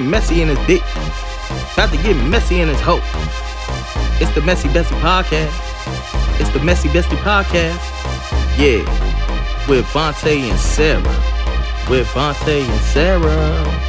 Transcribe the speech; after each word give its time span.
messy 0.00 0.42
in 0.42 0.48
his 0.48 0.58
dick. 0.66 0.82
About 1.74 1.90
to 1.90 1.96
get 2.02 2.16
messy 2.28 2.60
in 2.60 2.68
his 2.68 2.80
hoe. 2.80 3.00
It's 4.20 4.34
the 4.34 4.42
Messy 4.42 4.68
Bessie 4.68 4.94
Podcast. 4.96 5.52
It's 6.40 6.50
the 6.50 6.60
Messy 6.60 6.88
Bestie 6.88 7.16
Podcast. 7.18 7.78
Yeah. 8.58 8.84
With 9.68 9.84
Vontae 9.86 10.40
and 10.40 10.58
Saira. 10.58 11.90
With 11.90 12.06
Vontae 12.08 12.62
and 12.62 12.80
Saira. 12.92 13.80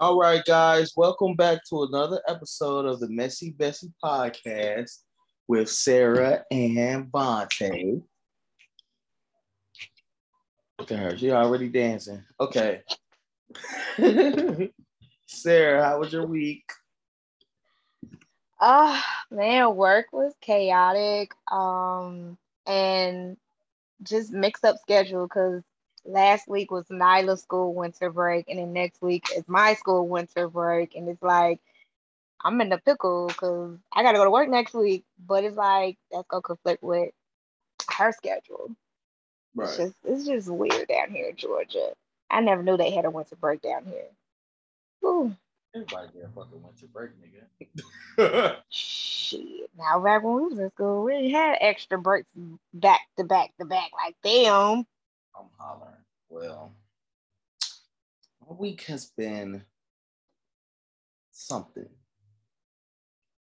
All 0.00 0.18
right, 0.18 0.44
guys, 0.44 0.92
welcome 0.96 1.34
back 1.34 1.60
to 1.70 1.84
another 1.84 2.20
episode 2.28 2.84
of 2.84 3.00
the 3.00 3.08
Messy 3.08 3.52
Bessie 3.52 3.92
Podcast 4.02 5.03
with 5.48 5.68
Saira 5.68 6.42
and 6.50 7.10
Vontae. 7.10 8.02
Look 10.78 10.92
at 10.92 10.98
her, 10.98 11.16
she 11.16 11.30
already 11.30 11.68
dancing. 11.68 12.22
Okay. 12.40 12.82
Saira, 13.98 15.84
how 15.84 16.00
was 16.00 16.12
your 16.12 16.26
week? 16.26 16.64
Uh, 18.60 19.00
man, 19.30 19.76
work 19.76 20.06
was 20.12 20.32
chaotic. 20.40 21.32
Um, 21.50 22.38
and 22.66 23.36
just 24.02 24.32
mixed 24.32 24.64
up 24.64 24.76
schedule 24.78 25.26
because 25.26 25.62
last 26.04 26.48
week 26.48 26.70
was 26.70 26.86
Nyla's 26.86 27.42
school 27.42 27.74
winter 27.74 28.10
break, 28.10 28.48
and 28.48 28.58
then 28.58 28.72
next 28.72 29.02
week 29.02 29.26
is 29.36 29.44
my 29.46 29.74
school 29.74 30.08
winter 30.08 30.48
break, 30.48 30.94
and 30.94 31.08
it's 31.08 31.22
like 31.22 31.60
I'm 32.44 32.60
in 32.60 32.68
the 32.68 32.78
pickle 32.78 33.28
because 33.28 33.78
I 33.92 34.02
got 34.02 34.12
to 34.12 34.18
go 34.18 34.24
to 34.24 34.30
work 34.30 34.48
next 34.48 34.74
week, 34.74 35.04
but 35.26 35.44
it's 35.44 35.56
like 35.56 35.96
that's 36.12 36.26
gonna 36.28 36.42
conflict 36.42 36.82
with 36.82 37.10
her 37.96 38.12
schedule. 38.12 38.70
Right. 39.54 39.68
It's 39.68 39.76
just 39.78 39.94
it's 40.04 40.26
just 40.26 40.48
weird 40.48 40.88
down 40.88 41.10
here 41.10 41.28
in 41.28 41.36
Georgia. 41.36 41.92
I 42.30 42.40
never 42.40 42.62
knew 42.62 42.76
they 42.76 42.90
had 42.90 43.04
a 43.04 43.10
winter 43.10 43.36
break 43.36 43.62
down 43.62 43.84
here. 43.86 44.08
Ooh. 45.04 45.34
Everybody 45.74 46.08
get 46.14 46.24
a 46.24 46.28
fucking 46.28 46.62
winter 46.62 46.86
break, 46.92 47.10
nigga. 47.20 48.56
Shit. 48.68 49.70
Now 49.76 50.00
back 50.00 50.22
when 50.22 50.34
we 50.34 50.42
was 50.48 50.58
in 50.58 50.70
school, 50.70 51.04
we 51.04 51.30
had 51.30 51.56
extra 51.60 51.98
breaks 51.98 52.28
back 52.72 53.00
to 53.16 53.24
back 53.24 53.50
to 53.58 53.64
back 53.64 53.90
like 54.04 54.16
them. 54.22 54.86
I'm 55.36 55.46
hollering. 55.58 55.94
Well, 56.28 56.72
my 58.46 58.54
week 58.54 58.82
has 58.82 59.06
been 59.06 59.64
something. 61.32 61.88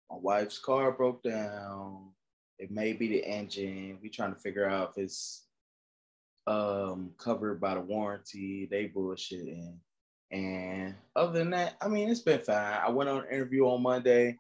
My 0.09 0.17
wife's 0.17 0.57
car 0.57 0.91
broke 0.91 1.23
down. 1.23 2.09
It 2.57 2.71
may 2.71 2.93
be 2.93 3.07
the 3.07 3.25
engine. 3.25 3.99
We 4.02 4.09
trying 4.09 4.33
to 4.33 4.39
figure 4.39 4.67
out 4.67 4.93
if 4.97 5.03
it's 5.03 5.45
um, 6.47 7.11
covered 7.17 7.61
by 7.61 7.75
the 7.75 7.81
warranty. 7.81 8.67
They 8.69 8.87
bullshitting. 8.87 9.77
And 10.31 10.95
other 11.15 11.39
than 11.39 11.52
that, 11.52 11.75
I 11.81 11.87
mean, 11.87 12.09
it's 12.09 12.21
been 12.21 12.39
fine. 12.39 12.80
I 12.83 12.89
went 12.89 13.09
on 13.09 13.19
an 13.19 13.31
interview 13.31 13.65
on 13.65 13.81
Monday 13.81 14.37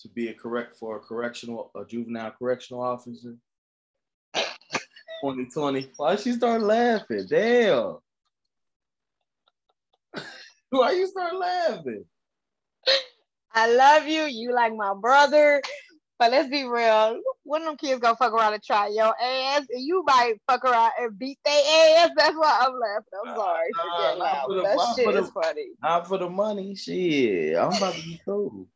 to 0.00 0.08
be 0.08 0.28
a 0.28 0.34
correct 0.34 0.76
for 0.76 0.96
a 0.96 1.00
correctional, 1.00 1.70
a 1.74 1.84
juvenile 1.84 2.32
correctional 2.32 2.82
officer. 2.82 3.36
2020. 4.34 5.90
Why 5.96 6.16
she 6.16 6.32
start 6.32 6.62
laughing? 6.62 7.26
Damn. 7.28 7.98
Why 10.70 10.92
you 10.92 11.06
start 11.06 11.36
laughing? 11.36 12.04
I 13.56 13.72
love 13.74 14.06
you. 14.06 14.24
You 14.24 14.52
like 14.52 14.74
my 14.76 14.94
brother. 14.94 15.62
But 16.18 16.30
let's 16.30 16.48
be 16.48 16.64
real. 16.64 17.20
One 17.44 17.62
of 17.62 17.66
them 17.66 17.76
kids 17.76 18.00
gonna 18.00 18.16
fuck 18.16 18.32
around 18.32 18.54
and 18.54 18.62
try 18.62 18.88
your 18.88 19.14
ass, 19.20 19.66
and 19.70 19.82
you 19.82 20.02
might 20.06 20.34
fuck 20.48 20.64
around 20.64 20.92
and 20.98 21.18
beat 21.18 21.38
their 21.44 21.52
ass. 21.98 22.10
That's 22.16 22.34
why 22.36 22.58
I'm 22.62 22.72
laughing. 22.78 23.04
I'm 23.26 23.36
sorry 23.36 23.70
for 23.74 24.02
getting 24.02 24.18
That 24.62 24.96
shit 24.96 25.14
is 25.14 25.30
funny. 25.30 25.66
Not 25.82 26.08
for 26.08 26.16
the 26.16 26.30
money, 26.30 26.74
shit. 26.74 27.56
I'm 27.56 27.68
about 27.68 27.94
to 27.94 28.02
be 28.02 28.20
cool. 28.24 28.66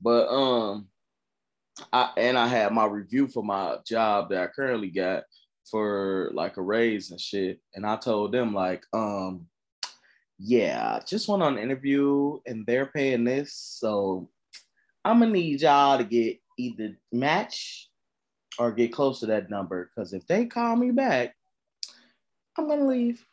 But 0.00 0.28
um, 0.28 0.88
I 1.92 2.10
and 2.16 2.38
I 2.38 2.46
had 2.46 2.72
my 2.72 2.86
review 2.86 3.28
for 3.28 3.42
my 3.42 3.76
job 3.86 4.30
that 4.30 4.42
I 4.42 4.46
currently 4.46 4.88
got 4.88 5.24
for 5.70 6.30
like 6.32 6.56
a 6.56 6.62
raise 6.62 7.10
and 7.10 7.20
shit. 7.20 7.60
And 7.74 7.84
I 7.84 7.96
told 7.96 8.32
them 8.32 8.54
like, 8.54 8.82
um, 8.94 9.46
yeah, 10.38 11.00
just 11.04 11.28
went 11.28 11.42
on 11.42 11.58
an 11.58 11.62
interview 11.62 12.38
and 12.46 12.64
they're 12.64 12.86
paying 12.86 13.24
this. 13.24 13.52
So 13.52 14.28
I'm 15.04 15.18
gonna 15.18 15.32
need 15.32 15.60
y'all 15.60 15.98
to 15.98 16.04
get 16.04 16.40
either 16.56 16.96
match 17.12 17.88
or 18.58 18.72
get 18.72 18.92
close 18.92 19.20
to 19.20 19.26
that 19.26 19.50
number. 19.50 19.90
Cause 19.94 20.12
if 20.12 20.26
they 20.26 20.46
call 20.46 20.76
me 20.76 20.92
back, 20.92 21.34
I'm 22.56 22.68
gonna 22.68 22.86
leave. 22.86 23.24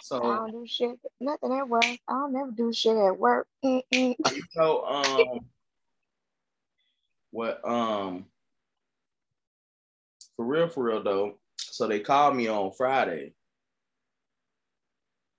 So 0.00 0.22
I 0.24 0.36
don't 0.36 0.52
do 0.52 0.66
shit, 0.66 0.98
nothing 1.20 1.52
at 1.52 1.68
work. 1.68 1.84
I 1.84 1.98
don't 2.08 2.32
never 2.32 2.50
do 2.50 2.72
shit 2.72 2.96
at 2.96 3.18
work. 3.18 3.46
So 4.52 4.84
um, 4.84 5.40
what 7.30 7.66
um 7.66 8.26
for 10.36 10.44
real, 10.44 10.68
for 10.68 10.84
real 10.84 11.02
though. 11.02 11.38
So 11.58 11.86
they 11.86 12.00
called 12.00 12.36
me 12.36 12.48
on 12.48 12.72
Friday 12.72 13.32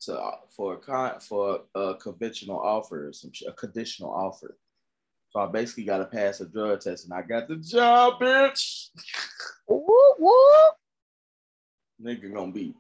to 0.06 0.32
for 0.56 0.76
a 0.76 0.78
con 0.78 1.20
for 1.20 1.62
a 1.76 1.96
conventional 1.96 2.60
offer, 2.60 3.12
some 3.14 3.32
a 3.48 3.54
conditional 3.54 4.12
offer. 4.12 4.58
So 5.30 5.40
I 5.40 5.48
basically 5.48 5.86
got 5.86 5.98
to 5.98 6.06
pass 6.06 6.42
a 6.42 6.46
drug 6.46 6.82
test, 6.82 7.06
and 7.06 7.14
I 7.14 7.22
got 7.24 7.48
the 7.48 7.56
job, 7.56 8.20
bitch. 8.22 8.90
Woo 9.68 9.86
woo. 10.20 10.36
Nigga 12.04 12.34
gonna 12.34 12.52
be, 12.52 12.76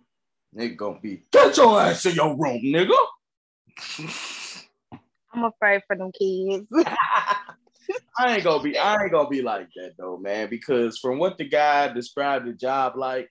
nigga 0.55 0.77
gonna 0.77 0.99
be. 0.99 1.23
Get 1.31 1.57
your 1.57 1.81
ass 1.81 2.05
in 2.05 2.15
your 2.15 2.35
room, 2.37 2.61
nigga. 2.63 2.95
I'm 5.33 5.45
afraid 5.45 5.81
for 5.87 5.95
them 5.95 6.11
kids. 6.11 6.67
I 8.17 8.35
ain't 8.35 8.43
gonna 8.43 8.63
be 8.63 8.77
I 8.77 9.03
ain't 9.03 9.11
gonna 9.11 9.29
be 9.29 9.41
like 9.41 9.69
that 9.75 9.93
though, 9.97 10.17
man. 10.17 10.49
Because 10.49 10.99
from 10.99 11.17
what 11.17 11.37
the 11.37 11.47
guy 11.47 11.91
described 11.91 12.47
the 12.47 12.53
job 12.53 12.95
like, 12.95 13.29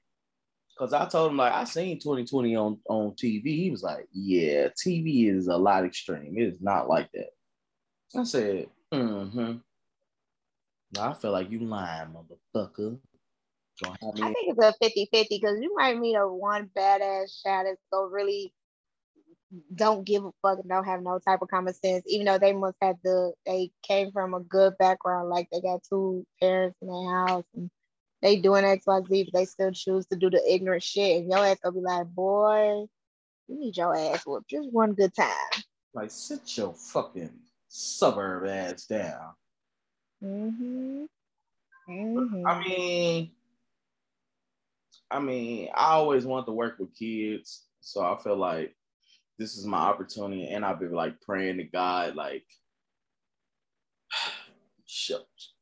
because 0.74 0.92
I 0.92 1.06
told 1.06 1.30
him 1.30 1.36
like 1.36 1.52
I 1.52 1.64
seen 1.64 1.98
2020 1.98 2.56
on 2.56 2.78
on 2.88 3.12
TV. 3.12 3.44
He 3.44 3.70
was 3.70 3.82
like, 3.82 4.08
"Yeah, 4.12 4.68
TV 4.68 5.28
is 5.28 5.48
a 5.48 5.56
lot 5.56 5.84
extreme. 5.84 6.36
It 6.36 6.42
is 6.42 6.60
not 6.60 6.88
like 6.88 7.10
that." 7.12 7.30
I 8.16 8.24
said, 8.24 8.68
"Mm-hmm." 8.92 9.58
I 10.98 11.14
feel 11.14 11.32
like 11.32 11.50
you 11.50 11.60
lying, 11.60 12.08
motherfucker. 12.08 12.98
I 13.84 13.96
think 13.96 14.56
it's 14.56 14.58
a 14.58 14.74
50-50 14.84 15.26
because 15.30 15.58
you 15.60 15.74
might 15.74 15.98
meet 15.98 16.14
a 16.14 16.28
one 16.28 16.70
badass 16.76 17.42
shot 17.42 17.64
that's 17.64 17.80
so 17.92 18.04
really 18.04 18.52
don't 19.74 20.04
give 20.04 20.24
a 20.24 20.30
fuck 20.40 20.58
and 20.58 20.68
don't 20.68 20.84
have 20.84 21.02
no 21.02 21.18
type 21.18 21.42
of 21.42 21.48
common 21.48 21.74
sense, 21.74 22.04
even 22.06 22.26
though 22.26 22.38
they 22.38 22.52
must 22.52 22.76
have 22.80 22.96
the 23.02 23.32
they 23.44 23.70
came 23.82 24.10
from 24.12 24.34
a 24.34 24.40
good 24.40 24.76
background, 24.78 25.28
like 25.28 25.48
they 25.50 25.60
got 25.60 25.82
two 25.88 26.26
parents 26.40 26.76
in 26.80 26.88
their 26.88 27.26
house 27.26 27.44
and 27.54 27.70
they 28.22 28.36
doing 28.36 28.64
XYZ, 28.64 29.26
but 29.26 29.38
they 29.38 29.44
still 29.44 29.72
choose 29.72 30.06
to 30.06 30.16
do 30.16 30.30
the 30.30 30.40
ignorant 30.48 30.82
shit. 30.82 31.20
And 31.20 31.30
your 31.30 31.44
ass 31.44 31.58
gonna 31.62 31.74
be 31.74 31.80
like, 31.80 32.06
boy, 32.06 32.86
you 33.48 33.60
need 33.60 33.76
your 33.76 33.96
ass 33.96 34.24
whooped 34.24 34.48
just 34.48 34.70
one 34.70 34.94
good 34.94 35.14
time. 35.14 35.62
Like 35.92 36.10
sit 36.10 36.56
your 36.56 36.72
fucking 36.72 37.32
suburb 37.68 38.48
ass 38.48 38.86
down. 38.86 39.32
Mm-hmm. 40.22 41.04
Mm-hmm. 41.90 42.46
I 42.46 42.64
mean, 42.64 43.30
I 45.10 45.18
mean, 45.18 45.68
I 45.74 45.92
always 45.92 46.24
want 46.24 46.46
to 46.46 46.52
work 46.52 46.78
with 46.78 46.96
kids, 46.96 47.66
so 47.80 48.02
I 48.02 48.16
feel 48.22 48.36
like 48.36 48.74
this 49.38 49.56
is 49.56 49.66
my 49.66 49.78
opportunity, 49.78 50.48
and 50.48 50.64
I've 50.64 50.78
been 50.78 50.92
like 50.92 51.20
praying 51.20 51.58
to 51.58 51.64
God, 51.64 52.14
like, 52.14 52.44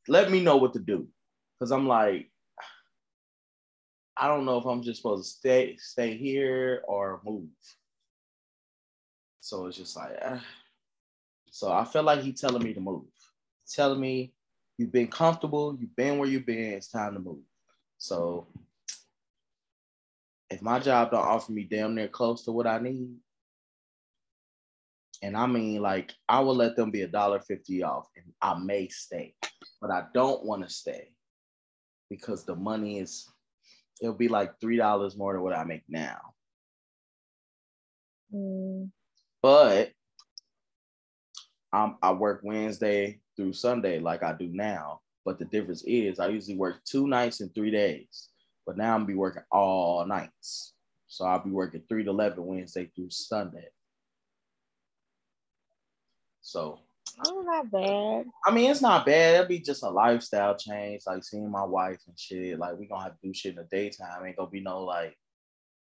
let 0.09 0.31
me 0.31 0.43
know 0.43 0.57
what 0.57 0.75
to 0.75 0.79
do, 0.79 1.09
because 1.59 1.73
I'm 1.73 1.89
like, 1.89 2.31
I 4.17 4.29
don't 4.29 4.45
know 4.45 4.59
if 4.59 4.67
I'm 4.67 4.83
just 4.83 5.03
supposed 5.03 5.25
to 5.25 5.39
stay 5.39 5.77
stay 5.79 6.17
here 6.17 6.83
or 6.87 7.21
move. 7.25 7.49
So 9.41 9.67
it's 9.67 9.77
just 9.77 9.97
like, 9.97 10.19
uh, 10.23 10.39
so 11.51 11.73
I 11.73 11.85
feel 11.85 12.03
like 12.03 12.21
he's 12.21 12.41
telling 12.41 12.63
me 12.63 12.75
to 12.75 12.81
move, 12.81 13.05
he's 13.65 13.75
telling 13.75 14.01
me 14.01 14.33
you've 14.77 14.93
been 14.93 15.09
comfortable, 15.09 15.77
you've 15.81 15.97
been 15.97 16.19
where 16.19 16.29
you've 16.29 16.47
been, 16.47 16.75
it's 16.75 16.89
time 16.89 17.15
to 17.15 17.21
move. 17.21 17.43
So 17.99 18.47
if 20.51 20.61
my 20.63 20.79
job 20.79 21.11
don't 21.11 21.21
offer 21.21 21.53
me 21.53 21.65
damn 21.65 21.95
near 21.95 22.09
close 22.09 22.45
to 22.45 22.53
what 22.53 22.67
I 22.67 22.79
need, 22.79 23.17
and 25.23 25.37
I 25.37 25.47
mean, 25.47 25.83
like, 25.83 26.13
I 26.29 26.41
will 26.41 26.55
let 26.55 26.77
them 26.77 26.91
be 26.91 27.03
a 27.03 27.09
dollar 27.09 27.41
fifty 27.41 27.83
off, 27.83 28.09
and 28.17 28.33
I 28.41 28.59
may 28.59 28.89
stay, 28.89 29.35
but 29.81 29.91
I 29.91 30.05
don't 30.15 30.45
want 30.45 30.63
to 30.63 30.71
stay 30.71 31.13
because 32.09 32.45
the 32.45 32.57
money 32.57 32.99
is, 32.99 33.29
it'll 34.01 34.15
be 34.15 34.29
like 34.29 34.61
three 34.61 34.77
dollars 34.77 35.17
more 35.17 35.33
than 35.33 35.43
what 35.43 35.57
I 35.57 35.65
make 35.65 35.83
now. 35.89 36.19
Mm. 38.35 38.91
But 39.43 39.93
I'm, 41.73 41.97
I 42.03 42.13
work 42.13 42.41
Wednesday 42.43 43.21
through 43.37 43.53
Sunday 43.53 44.01
like 44.01 44.23
I 44.23 44.33
do 44.33 44.49
now, 44.49 45.01
But 45.25 45.39
the 45.39 45.45
difference 45.45 45.83
is 45.87 46.19
I 46.19 46.29
usually 46.29 46.57
work 46.57 46.85
two 46.85 47.07
nights 47.07 47.41
and 47.41 47.55
three 47.55 47.71
days. 47.71 48.29
But 48.67 48.77
now 48.77 48.95
I'm 48.95 49.01
gonna 49.01 49.07
be 49.07 49.15
working 49.15 49.43
all 49.51 50.07
nights. 50.07 50.75
So 51.07 51.25
I'll 51.25 51.43
be 51.43 51.51
working 51.51 51.83
three 51.89 52.05
to 52.05 52.11
eleven 52.11 52.45
Wednesday 52.45 52.91
through 52.95 53.11
Sunday. 53.11 53.69
So 56.43 56.81
Oh, 57.27 57.43
not 57.43 57.71
bad. 57.71 58.27
I 58.47 58.51
mean, 58.51 58.71
it's 58.71 58.81
not 58.81 59.05
bad. 59.05 59.35
It'll 59.35 59.47
be 59.47 59.59
just 59.59 59.83
a 59.83 59.91
lifestyle 59.91 60.57
change, 60.57 61.03
like 61.07 61.23
seeing 61.25 61.51
my 61.51 61.65
wife 61.65 61.99
and 62.07 62.19
shit. 62.19 62.59
Like 62.59 62.79
we 62.79 62.87
gonna 62.87 63.03
have 63.03 63.13
to 63.21 63.27
do 63.27 63.35
shit 63.35 63.57
in 63.57 63.57
the 63.57 63.65
daytime. 63.65 64.25
Ain't 64.25 64.37
gonna 64.37 64.51
be 64.51 64.61
no 64.61 64.85
like 64.85 65.17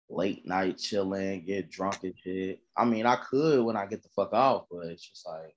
late 0.09 0.47
night 0.47 0.79
chilling, 0.79 1.45
get 1.45 1.71
drunk 1.71 1.99
and 2.05 2.15
shit. 2.23 2.61
I 2.77 2.85
mean, 2.85 3.07
I 3.07 3.17
could 3.17 3.65
when 3.65 3.77
I 3.77 3.87
get 3.87 4.03
the 4.03 4.09
fuck 4.17 4.33
off, 4.33 4.67
but 4.71 4.87
it's 4.87 5.07
just 5.07 5.27
like 5.27 5.55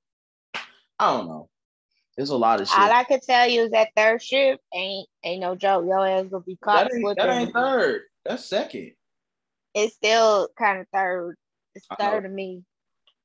I 0.99 1.13
don't 1.13 1.27
know. 1.27 1.49
There's 2.17 2.31
a 2.31 2.37
lot 2.37 2.59
of 2.59 2.67
shit. 2.67 2.77
All 2.77 2.91
I 2.91 3.05
can 3.05 3.21
tell 3.21 3.47
you 3.47 3.61
is 3.61 3.71
that 3.71 3.89
third 3.95 4.21
shift 4.21 4.61
ain't 4.73 5.07
ain't 5.23 5.41
no 5.41 5.55
joke. 5.55 5.85
Your 5.85 6.05
ass 6.05 6.25
gonna 6.29 6.43
be 6.43 6.57
caught. 6.57 6.89
that, 6.89 6.93
ain't, 6.93 7.17
that 7.17 7.29
ain't 7.29 7.53
third. 7.53 8.01
That's 8.25 8.45
second. 8.45 8.91
It's 9.73 9.95
still 9.95 10.49
kind 10.57 10.81
of 10.81 10.87
third. 10.93 11.35
It's 11.75 11.87
third 11.97 12.23
to 12.23 12.29
me. 12.29 12.63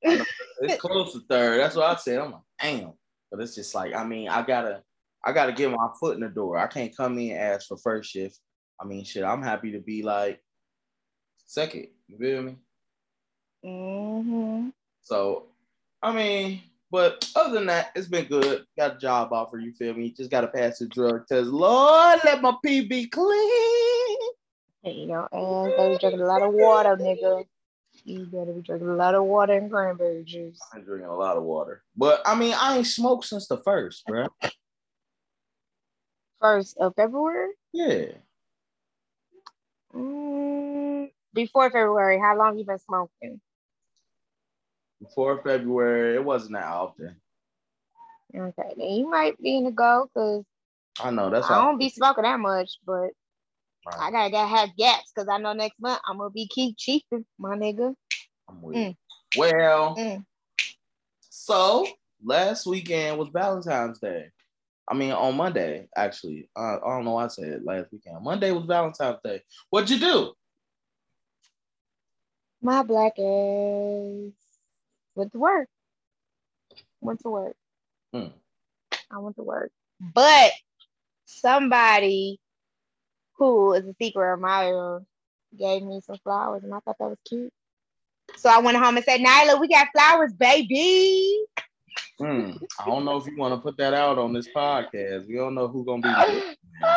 It's 0.04 0.80
close 0.80 1.12
to 1.12 1.20
third. 1.28 1.60
That's 1.60 1.76
what 1.76 1.86
I 1.86 1.96
said. 1.96 2.18
I'm 2.18 2.32
like, 2.32 2.42
damn. 2.60 2.92
But 3.30 3.40
it's 3.40 3.54
just 3.54 3.74
like, 3.74 3.94
I 3.94 4.04
mean, 4.04 4.28
I 4.28 4.42
gotta, 4.42 4.82
I 5.24 5.32
gotta 5.32 5.52
get 5.52 5.70
my 5.70 5.88
foot 5.98 6.14
in 6.14 6.20
the 6.20 6.28
door. 6.28 6.58
I 6.58 6.66
can't 6.66 6.96
come 6.96 7.18
in 7.18 7.32
and 7.32 7.40
ask 7.40 7.68
for 7.68 7.76
first 7.76 8.10
shift. 8.10 8.38
I 8.80 8.84
mean, 8.84 9.04
shit, 9.04 9.24
I'm 9.24 9.42
happy 9.42 9.72
to 9.72 9.80
be 9.80 10.02
like 10.02 10.40
second. 11.46 11.88
You 12.08 12.18
feel 12.18 12.42
me? 12.42 12.56
Mm-hmm. 13.64 14.68
So, 15.02 15.46
I 16.02 16.12
mean, 16.12 16.60
but 16.90 17.28
other 17.34 17.54
than 17.54 17.66
that, 17.66 17.90
it's 17.96 18.06
been 18.06 18.26
good. 18.26 18.64
Got 18.78 18.96
a 18.96 18.98
job 18.98 19.32
offer. 19.32 19.58
You 19.58 19.72
feel 19.72 19.94
me? 19.94 20.10
Just 20.10 20.30
gotta 20.30 20.48
pass 20.48 20.78
the 20.78 20.86
drug 20.86 21.26
test. 21.26 21.48
Lord, 21.48 22.20
let 22.24 22.42
my 22.42 22.54
pee 22.64 22.86
be 22.86 23.06
clean. 23.06 24.18
You 24.84 25.06
know, 25.06 25.26
and 25.32 25.72
they 25.72 25.98
drinking 25.98 26.20
a 26.20 26.26
lot 26.26 26.42
of 26.42 26.52
water, 26.52 26.96
nigga. 26.96 27.46
You 28.04 28.26
better 28.26 28.52
be 28.52 28.60
drinking 28.60 28.88
a 28.88 28.96
lot 28.96 29.14
of 29.14 29.24
water 29.24 29.54
and 29.54 29.70
cranberry 29.70 30.24
juice. 30.24 30.60
I'm 30.74 30.84
drinking 30.84 31.08
a 31.08 31.16
lot 31.16 31.38
of 31.38 31.42
water, 31.42 31.82
but 31.96 32.20
I 32.26 32.34
mean, 32.34 32.54
I 32.54 32.76
ain't 32.76 32.86
smoked 32.86 33.24
since 33.24 33.48
the 33.48 33.56
first, 33.58 34.04
bro. 34.06 34.26
First 36.38 36.76
of 36.78 36.94
February. 36.96 37.52
Yeah. 37.72 38.06
Mm, 39.94 41.10
before 41.32 41.70
February, 41.70 42.20
how 42.20 42.36
long 42.36 42.58
you 42.58 42.66
been 42.66 42.78
smoking? 42.78 43.40
Before 45.00 45.42
February, 45.42 46.16
it 46.16 46.24
wasn't 46.24 46.54
that 46.54 46.66
often. 46.66 47.16
Okay, 48.36 48.74
then 48.76 48.88
you 48.88 49.08
might 49.08 49.40
be 49.40 49.56
in 49.56 49.64
the 49.64 49.70
go 49.70 50.10
because 50.12 50.44
I 51.00 51.10
know 51.10 51.30
that's 51.30 51.48
I 51.50 51.64
don't 51.64 51.78
be 51.78 51.88
smoking 51.88 52.24
that 52.24 52.40
much, 52.40 52.78
but 52.84 53.10
I 53.86 54.10
gotta, 54.10 54.30
gotta 54.30 54.48
have 54.48 54.76
gaps 54.76 55.12
because 55.14 55.28
I 55.28 55.38
know 55.38 55.52
next 55.52 55.78
month 55.80 56.00
I'm 56.08 56.18
gonna 56.18 56.30
be 56.30 56.46
keep 56.46 56.76
cheaping, 56.76 57.24
my 57.38 57.56
nigga. 57.56 57.94
I'm 58.48 58.62
with 58.62 58.76
Mm. 58.76 58.96
Well, 59.36 59.96
Mm. 59.96 60.24
so 61.20 61.86
last 62.24 62.66
weekend 62.66 63.18
was 63.18 63.28
Valentine's 63.28 63.98
Day. 63.98 64.30
I 64.88 64.94
mean, 64.94 65.12
on 65.12 65.36
Monday, 65.36 65.88
actually. 65.96 66.48
Uh, 66.54 66.76
I 66.76 66.88
don't 66.94 67.04
know 67.04 67.12
why 67.12 67.24
I 67.24 67.28
said 67.28 67.64
last 67.64 67.90
weekend. 67.90 68.22
Monday 68.22 68.50
was 68.52 68.66
Valentine's 68.66 69.18
Day. 69.24 69.42
What'd 69.70 69.90
you 69.90 69.98
do? 69.98 70.34
My 72.60 72.82
black 72.82 73.18
ass 73.18 74.32
went 75.14 75.32
to 75.32 75.38
work. 75.38 75.68
Went 77.00 77.20
to 77.20 77.28
work. 77.28 77.56
Hmm. 78.12 78.28
I 79.10 79.18
went 79.18 79.36
to 79.36 79.42
work. 79.42 79.70
But 80.00 80.52
somebody 81.26 82.40
is 83.74 83.84
a 83.86 83.94
secret 84.00 84.32
admirer 84.32 85.02
gave 85.58 85.82
me 85.82 86.00
some 86.00 86.16
flowers 86.24 86.64
and 86.64 86.74
I 86.74 86.80
thought 86.80 86.96
that 86.98 87.08
was 87.08 87.18
cute. 87.26 87.52
So 88.36 88.48
I 88.48 88.58
went 88.58 88.76
home 88.76 88.96
and 88.96 89.04
said, 89.04 89.20
Nyla, 89.20 89.60
we 89.60 89.68
got 89.68 89.88
flowers, 89.94 90.32
baby. 90.32 91.44
Hmm. 92.18 92.52
I 92.80 92.86
don't 92.86 93.04
know 93.04 93.16
if 93.16 93.26
you 93.26 93.36
want 93.36 93.54
to 93.54 93.60
put 93.60 93.76
that 93.78 93.94
out 93.94 94.18
on 94.18 94.32
this 94.32 94.48
podcast. 94.48 95.28
We 95.28 95.36
don't 95.36 95.54
know 95.54 95.68
who's 95.68 95.86
gonna 95.86 96.02
be. 96.02 96.56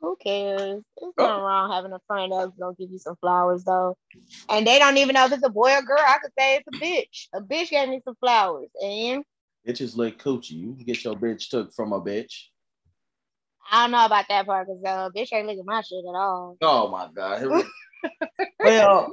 Who 0.00 0.16
cares? 0.22 0.82
There's 1.00 1.14
nothing 1.16 1.42
wrong 1.42 1.72
having 1.72 1.92
a 1.92 2.00
friend 2.06 2.30
that's 2.30 2.50
gonna 2.58 2.74
give 2.78 2.90
you 2.90 2.98
some 2.98 3.16
flowers 3.16 3.64
though. 3.64 3.96
And 4.50 4.66
they 4.66 4.78
don't 4.78 4.98
even 4.98 5.14
know 5.14 5.24
if 5.24 5.32
it's 5.32 5.42
a 5.42 5.48
boy 5.48 5.72
or 5.72 5.80
girl. 5.80 5.98
I 5.98 6.18
could 6.22 6.32
say 6.38 6.56
it's 6.56 6.68
a 6.68 6.78
bitch. 6.78 7.28
A 7.32 7.40
bitch 7.40 7.70
gave 7.70 7.88
me 7.88 8.02
some 8.04 8.14
flowers. 8.20 8.68
And 8.82 9.24
Bitches 9.66 9.96
lick 9.96 10.18
coochie. 10.18 10.50
You 10.50 10.74
can 10.74 10.84
get 10.84 11.02
your 11.04 11.14
bitch 11.14 11.48
took 11.48 11.72
from 11.72 11.94
a 11.94 12.00
bitch. 12.00 12.48
I 13.70 13.82
don't 13.84 13.92
know 13.92 14.04
about 14.04 14.26
that 14.28 14.46
part 14.46 14.66
because 14.66 14.82
uh, 14.84 15.10
bitch 15.10 15.32
ain't 15.32 15.46
looking 15.46 15.60
at 15.60 15.66
my 15.66 15.80
shit 15.80 16.04
at 16.04 16.16
all. 16.16 16.56
Oh 16.60 16.88
my 16.88 17.08
god. 17.14 17.64
Well, 18.60 19.10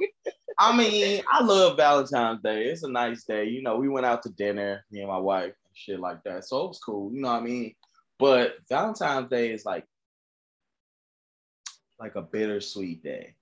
I 0.58 0.76
mean, 0.76 1.22
I 1.30 1.42
love 1.42 1.76
Valentine's 1.76 2.42
Day. 2.42 2.64
It's 2.64 2.82
a 2.82 2.90
nice 2.90 3.24
day. 3.24 3.46
You 3.46 3.62
know, 3.62 3.76
we 3.76 3.88
went 3.88 4.06
out 4.06 4.22
to 4.24 4.30
dinner, 4.30 4.84
me 4.90 5.00
and 5.00 5.08
my 5.08 5.18
wife, 5.18 5.44
and 5.44 5.74
shit 5.74 6.00
like 6.00 6.22
that. 6.24 6.44
So 6.44 6.64
it 6.64 6.68
was 6.68 6.80
cool. 6.80 7.12
You 7.12 7.22
know 7.22 7.32
what 7.32 7.42
I 7.42 7.44
mean? 7.44 7.74
But 8.18 8.56
Valentine's 8.68 9.30
Day 9.30 9.52
is 9.52 9.64
like 9.64 9.84
like 11.98 12.16
a 12.16 12.22
bittersweet 12.22 13.02
day. 13.02 13.34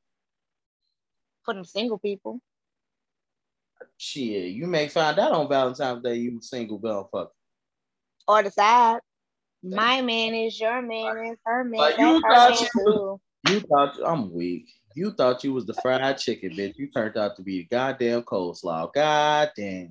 For 1.44 1.54
them 1.54 1.64
single 1.64 1.98
people. 1.98 2.40
Shit, 3.96 4.52
you 4.52 4.66
may 4.66 4.88
find 4.88 5.18
out 5.18 5.32
on 5.32 5.48
Valentine's 5.48 6.02
Day 6.02 6.16
you 6.16 6.40
single 6.42 6.78
motherfucker. 6.78 7.28
Or 8.28 8.42
the 8.42 8.50
side. 8.50 9.00
My 9.62 10.00
man 10.00 10.34
is 10.34 10.58
your 10.58 10.80
man 10.80 11.18
is 11.26 11.38
her 11.44 11.64
man. 11.64 11.80
Like, 11.80 11.98
you 11.98 12.20
thought 12.20 12.60
you 12.60 12.68
too. 12.76 13.20
You 13.44 13.60
thought 13.60 13.98
I'm 14.04 14.32
weak. 14.32 14.68
You 14.94 15.12
thought 15.12 15.44
you 15.44 15.52
was 15.52 15.66
the 15.66 15.74
fried 15.74 16.18
chicken, 16.18 16.50
bitch. 16.50 16.76
You 16.76 16.90
turned 16.90 17.16
out 17.16 17.36
to 17.36 17.42
be 17.42 17.58
the 17.58 17.64
goddamn 17.64 18.22
coleslaw. 18.22 18.92
Goddamn. 18.92 19.90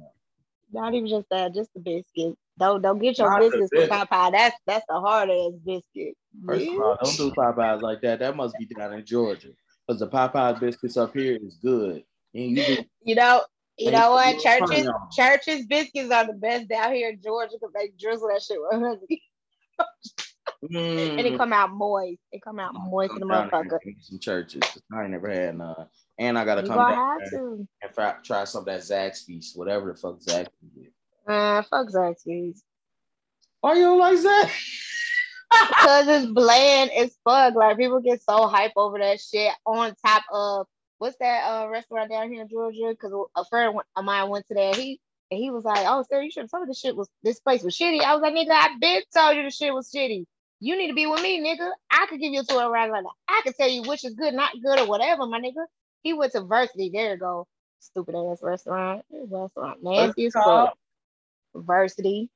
Not 0.71 0.93
even 0.93 1.07
just 1.07 1.27
that, 1.29 1.53
just 1.53 1.73
the 1.73 1.79
biscuit. 1.79 2.37
Don't 2.57 2.81
don't 2.81 2.99
get 2.99 3.17
your 3.17 3.29
Not 3.29 3.39
biscuits 3.39 3.71
from. 3.73 4.07
Popeye. 4.07 4.31
That's 4.31 4.57
that's 4.67 4.85
the 4.87 4.99
hard 4.99 5.29
ass 5.29 5.53
biscuit. 5.65 6.15
First 6.45 6.67
of 6.67 6.79
all, 6.79 6.97
don't 7.01 7.17
do 7.17 7.31
Popeyes 7.31 7.81
like 7.81 8.01
that. 8.01 8.19
That 8.19 8.35
must 8.35 8.57
be 8.57 8.65
down 8.65 8.93
in 8.93 9.05
Georgia. 9.05 9.49
Because 9.87 9.99
the 9.99 10.07
Popeye 10.07 10.59
biscuits 10.59 10.97
up 10.97 11.15
here 11.15 11.39
is 11.41 11.57
good. 11.63 12.03
And 12.33 12.57
you 12.57 12.63
do 12.63 12.77
You 13.03 13.15
know, 13.15 13.41
you 13.77 13.91
know 13.91 14.11
what? 14.11 14.39
Church's, 14.39 14.69
honey 14.69 14.87
on 14.87 14.93
'em. 14.93 15.09
Church's 15.11 15.65
biscuits 15.65 16.11
are 16.11 16.27
the 16.27 16.33
best 16.33 16.67
down 16.67 16.93
here 16.93 17.09
in 17.09 17.21
Georgia 17.21 17.53
because 17.53 17.73
they 17.73 17.91
drizzle 17.99 18.27
that 18.27 18.43
shit 18.43 18.59
with 18.59 18.79
honey. 18.79 19.23
And 20.61 20.71
they 21.19 21.31
mm, 21.31 21.37
come 21.37 21.53
out 21.53 21.71
moist. 21.71 22.19
It 22.31 22.41
come 22.43 22.59
out 22.59 22.73
moist 22.75 23.13
in 23.13 23.19
the 23.19 23.25
motherfucker. 23.25 23.79
and 23.83 23.95
some 24.01 24.19
Church's. 24.19 24.61
I 24.93 25.03
ain't 25.03 25.11
never 25.11 25.29
had 25.29 25.57
none. 25.57 25.87
And 26.17 26.37
I 26.37 26.43
gotta 26.45 26.61
You 26.63 26.67
come 26.67 26.77
gonna 26.77 26.95
down 26.95 27.19
have 27.21 27.29
to. 27.31 27.67
and 27.81 27.93
try, 27.93 28.15
try 28.23 28.43
some 28.43 28.59
of 28.61 28.65
that 28.65 28.81
Zaxby's, 28.81 29.53
whatever 29.55 29.91
the 29.93 29.97
fuck 29.97 30.19
Zaxby's 30.19 30.77
is. 30.77 30.93
Uh, 31.27 31.61
fuck 31.63 31.87
Zaxby's. 31.87 32.63
Why 33.61 33.75
you 33.75 33.83
don't 33.83 33.99
like 33.99 34.17
Zaxby's? 34.17 34.85
Because 35.69 36.07
it's 36.07 36.25
bland 36.31 36.91
as 36.91 37.15
fuck. 37.23 37.55
Like 37.55 37.77
people 37.77 38.01
get 38.01 38.21
so 38.21 38.47
hype 38.47 38.73
over 38.75 38.99
that 38.99 39.19
shit 39.19 39.51
on 39.65 39.95
top 40.05 40.23
of 40.31 40.67
what's 40.99 41.17
that 41.19 41.43
uh 41.49 41.67
restaurant 41.69 42.11
down 42.11 42.31
here 42.31 42.41
in 42.43 42.49
Georgia? 42.49 42.89
Because 42.91 43.11
a 43.35 43.45
friend 43.45 43.79
of 43.95 44.05
mine 44.05 44.29
went 44.29 44.45
to 44.49 44.53
that. 44.55 44.75
He 44.75 44.99
and 45.31 45.39
he 45.39 45.51
was 45.51 45.63
like, 45.65 45.85
"Oh, 45.87 46.03
sir, 46.09 46.21
you 46.21 46.31
should 46.31 46.43
have 46.43 46.51
told 46.51 46.63
me 46.63 46.71
this 46.71 46.79
shit 46.79 46.95
was 46.95 47.09
this 47.23 47.39
place 47.39 47.63
was 47.63 47.75
shitty." 47.77 48.01
I 48.01 48.13
was 48.15 48.21
like, 48.21 48.33
"Nigga, 48.33 48.51
I 48.51 48.77
been 48.79 49.01
told 49.15 49.37
you 49.37 49.43
the 49.43 49.51
shit 49.51 49.73
was 49.73 49.91
shitty. 49.91 50.25
You 50.59 50.77
need 50.77 50.87
to 50.89 50.93
be 50.95 51.05
with 51.07 51.21
me, 51.21 51.39
nigga. 51.41 51.71
I 51.91 52.05
could 52.07 52.19
give 52.19 52.33
you 52.33 52.41
a 52.41 52.43
tour 52.45 52.69
around 52.69 52.91
like 52.91 53.03
that. 53.03 53.13
I 53.27 53.41
could 53.43 53.55
tell 53.55 53.69
you 53.69 53.83
which 53.83 54.05
is 54.05 54.13
good, 54.15 54.33
not 54.33 54.53
good, 54.61 54.79
or 54.79 54.87
whatever, 54.87 55.25
my 55.27 55.39
nigga." 55.39 55.65
He 56.03 56.13
went 56.13 56.33
to 56.33 56.41
Varsity. 56.41 56.89
There 56.93 57.13
you 57.13 57.17
go. 57.19 57.47
Stupid 57.79 58.15
ass 58.15 58.39
restaurant. 58.43 59.05
Restaurant 59.11 59.83
nasty 59.83 60.25
as 60.27 60.35
What's 60.35 60.35
it 60.35 60.43
called? 60.43 60.69
fuck. 60.69 60.77
Varsity. 61.55 62.29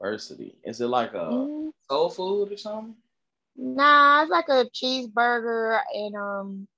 Varsity. 0.00 0.56
Is 0.64 0.80
it 0.80 0.86
like 0.88 1.14
a 1.14 1.48
Mhm. 1.48 1.72
soul 1.88 2.10
food 2.10 2.52
or 2.52 2.56
something? 2.56 2.96
Nah, 3.56 4.22
it's 4.22 4.30
like 4.30 4.48
a 4.48 4.66
cheeseburger 4.74 5.80
and 5.94 6.14
um 6.16 6.68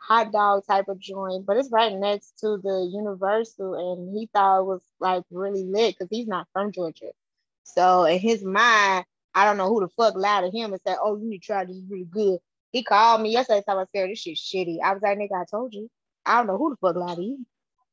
hot 0.00 0.32
dog 0.32 0.66
type 0.66 0.88
of 0.88 0.98
joint, 0.98 1.46
but 1.46 1.56
it's 1.56 1.70
right 1.70 1.92
next 1.94 2.38
to 2.40 2.58
the 2.62 2.90
Universal, 2.92 3.74
and 3.74 4.16
he 4.16 4.28
thought 4.32 4.60
it 4.60 4.64
was 4.64 4.82
like 4.98 5.22
really 5.30 5.64
lit 5.64 5.94
because 5.94 6.08
he's 6.10 6.26
not 6.26 6.48
from 6.52 6.72
Georgia. 6.72 7.10
So 7.64 8.04
in 8.04 8.18
his 8.18 8.42
mind, 8.42 9.04
I 9.34 9.44
don't 9.44 9.56
know 9.56 9.68
who 9.68 9.80
the 9.80 9.88
fuck 9.88 10.16
lied 10.16 10.44
to 10.44 10.56
him 10.56 10.72
and 10.72 10.82
said, 10.82 10.96
"Oh, 11.02 11.16
you 11.16 11.28
need 11.28 11.38
to 11.38 11.46
try 11.46 11.64
this, 11.64 11.76
really 11.88 12.04
good." 12.04 12.40
He 12.72 12.82
called 12.82 13.20
me 13.20 13.30
yesterday, 13.30 13.62
told 13.66 13.80
me, 13.80 14.00
"Saira, 14.00 14.08
this 14.08 14.20
shit 14.20 14.36
shitty." 14.36 14.78
I 14.82 14.92
was 14.92 15.02
like, 15.02 15.18
"Nigga, 15.18 15.40
I 15.40 15.44
told 15.50 15.74
you." 15.74 15.88
I 16.26 16.36
don't 16.36 16.46
know 16.46 16.58
who 16.58 16.70
the 16.70 16.76
fuck 16.76 16.96
lied 16.96 17.16
to 17.16 17.22
you. 17.22 17.46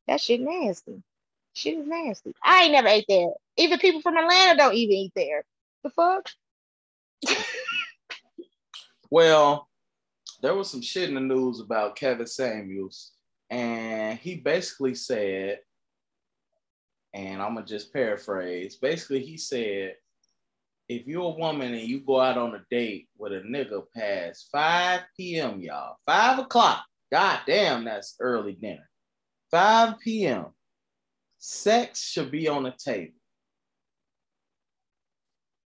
That 0.08 0.22
shit 0.22 0.42
nasty. 0.42 1.04
Shit 1.54 1.78
is 1.78 1.88
nasty. 1.88 2.34
I 2.44 2.64
ain't 2.64 2.72
never 2.72 2.88
ate 2.88 3.06
there. 3.08 3.32
Even 3.58 3.80
people 3.80 4.02
from 4.02 4.18
Atlanta 4.18 4.58
don't 4.58 4.76
even 4.76 4.96
eat 4.96 5.14
there. 5.16 5.44
The 5.84 5.90
fuck? 5.90 6.30
Well, 9.10 9.68
there 10.42 10.56
was 10.56 10.70
some 10.70 10.82
shit 10.82 11.10
in 11.10 11.16
the 11.16 11.22
news 11.22 11.60
about 11.60 11.96
Kevin 11.96 12.28
Samuels, 12.28 13.14
and 13.50 14.20
he 14.20 14.36
basically 14.36 14.96
said, 14.96 15.60
and 17.14 17.42
I'm 17.42 17.56
gonna 17.56 17.66
just 17.66 17.94
paraphrase. 17.94 18.76
Basically, 18.76 19.24
he 19.24 19.38
said 19.38 19.96
if 20.90 21.06
you're 21.06 21.34
a 21.34 21.38
woman 21.38 21.74
and 21.74 21.88
you 21.88 22.00
go 22.00 22.20
out 22.20 22.38
on 22.38 22.56
a 22.56 22.64
date 22.72 23.10
with 23.18 23.34
a 23.34 23.42
nigga 23.42 23.84
past 23.96 24.48
5 24.52 25.02
p.m., 25.18 25.60
y'all, 25.60 25.98
5 26.06 26.40
o'clock, 26.40 26.86
god 27.12 27.40
damn, 27.46 27.84
that's 27.84 28.16
early 28.20 28.54
dinner. 28.54 28.90
5 29.52 30.00
p.m., 30.00 30.46
sex 31.40 32.04
should 32.04 32.32
be 32.32 32.48
on 32.48 32.64
the 32.64 32.74
table. 32.78 33.14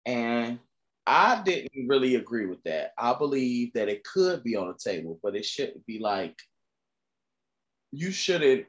And 0.05 0.59
I 1.07 1.41
didn't 1.41 1.87
really 1.87 2.15
agree 2.15 2.47
with 2.47 2.61
that. 2.63 2.91
I 2.97 3.13
believe 3.13 3.71
that 3.73 3.87
it 3.87 4.03
could 4.03 4.43
be 4.43 4.57
on 4.57 4.67
the 4.67 4.73
table, 4.73 5.17
but 5.23 5.37
it 5.37 5.45
shouldn't 5.45 5.85
be 5.85 5.99
like 5.99 6.35
you 7.93 8.11
shouldn't 8.11 8.65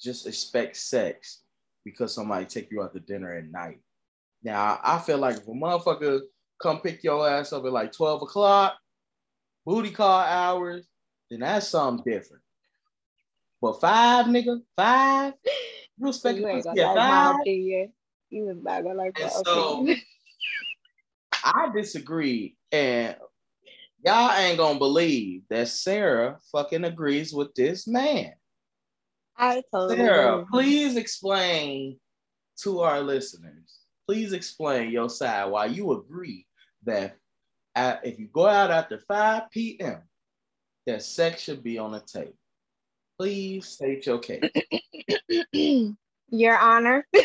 just 0.00 0.28
expect 0.28 0.76
sex 0.76 1.42
because 1.84 2.14
somebody 2.14 2.46
take 2.46 2.70
you 2.70 2.80
out 2.80 2.94
to 2.94 3.00
dinner 3.00 3.34
at 3.34 3.50
night. 3.50 3.80
Now 4.44 4.78
I 4.84 4.98
feel 4.98 5.18
like 5.18 5.36
if 5.38 5.48
a 5.48 5.50
motherfucker 5.50 6.20
come 6.62 6.80
pick 6.80 7.02
your 7.02 7.28
ass 7.28 7.52
up 7.52 7.64
at 7.64 7.72
like 7.72 7.90
12 7.90 8.22
o'clock, 8.22 8.74
booty 9.66 9.90
call 9.90 10.20
hours, 10.20 10.86
then 11.28 11.40
that's 11.40 11.66
something 11.66 12.04
different. 12.04 12.42
But 13.60 13.80
five, 13.80 14.26
nigga, 14.26 14.60
five, 14.76 15.32
you 15.98 16.08
expect 16.08 16.38
You 16.38 16.46
ain't 16.46 16.64
gonna 16.64 16.80
a 16.80 16.86
like 16.86 16.96
five? 16.96 17.34
my 17.34 17.40
opinion. 17.40 17.92
You 18.30 18.44
was 18.44 18.56
not 18.62 18.84
gonna 18.84 18.94
like 18.94 19.18
my 19.18 19.30
opinion. 19.44 20.00
I 21.44 21.68
disagree, 21.74 22.56
and 22.72 23.16
y'all 24.04 24.32
ain't 24.32 24.58
gonna 24.58 24.78
believe 24.78 25.42
that 25.50 25.66
Saira 25.66 26.38
fucking 26.50 26.84
agrees 26.84 27.32
with 27.34 27.54
this 27.54 27.86
man. 27.86 28.32
I 29.36 29.62
totally 29.72 29.98
Saira, 29.98 30.34
agree. 30.42 30.46
please 30.50 30.96
explain 30.96 31.98
to 32.62 32.80
our 32.80 33.00
listeners. 33.00 33.80
Please 34.06 34.32
explain 34.32 34.90
your 34.90 35.10
side 35.10 35.50
why 35.50 35.66
you 35.66 35.92
agree 35.92 36.46
that 36.84 37.16
at, 37.74 38.06
if 38.06 38.18
you 38.18 38.28
go 38.32 38.46
out 38.46 38.70
after 38.70 38.98
5 38.98 39.50
p.m., 39.50 40.02
that 40.86 41.02
sex 41.02 41.42
should 41.42 41.62
be 41.62 41.78
on 41.78 41.92
the 41.92 42.00
table. 42.00 42.36
Please 43.18 43.66
state 43.66 44.06
your 44.06 44.18
case. 44.18 44.42
Your 46.30 46.58
Honor. 46.58 47.06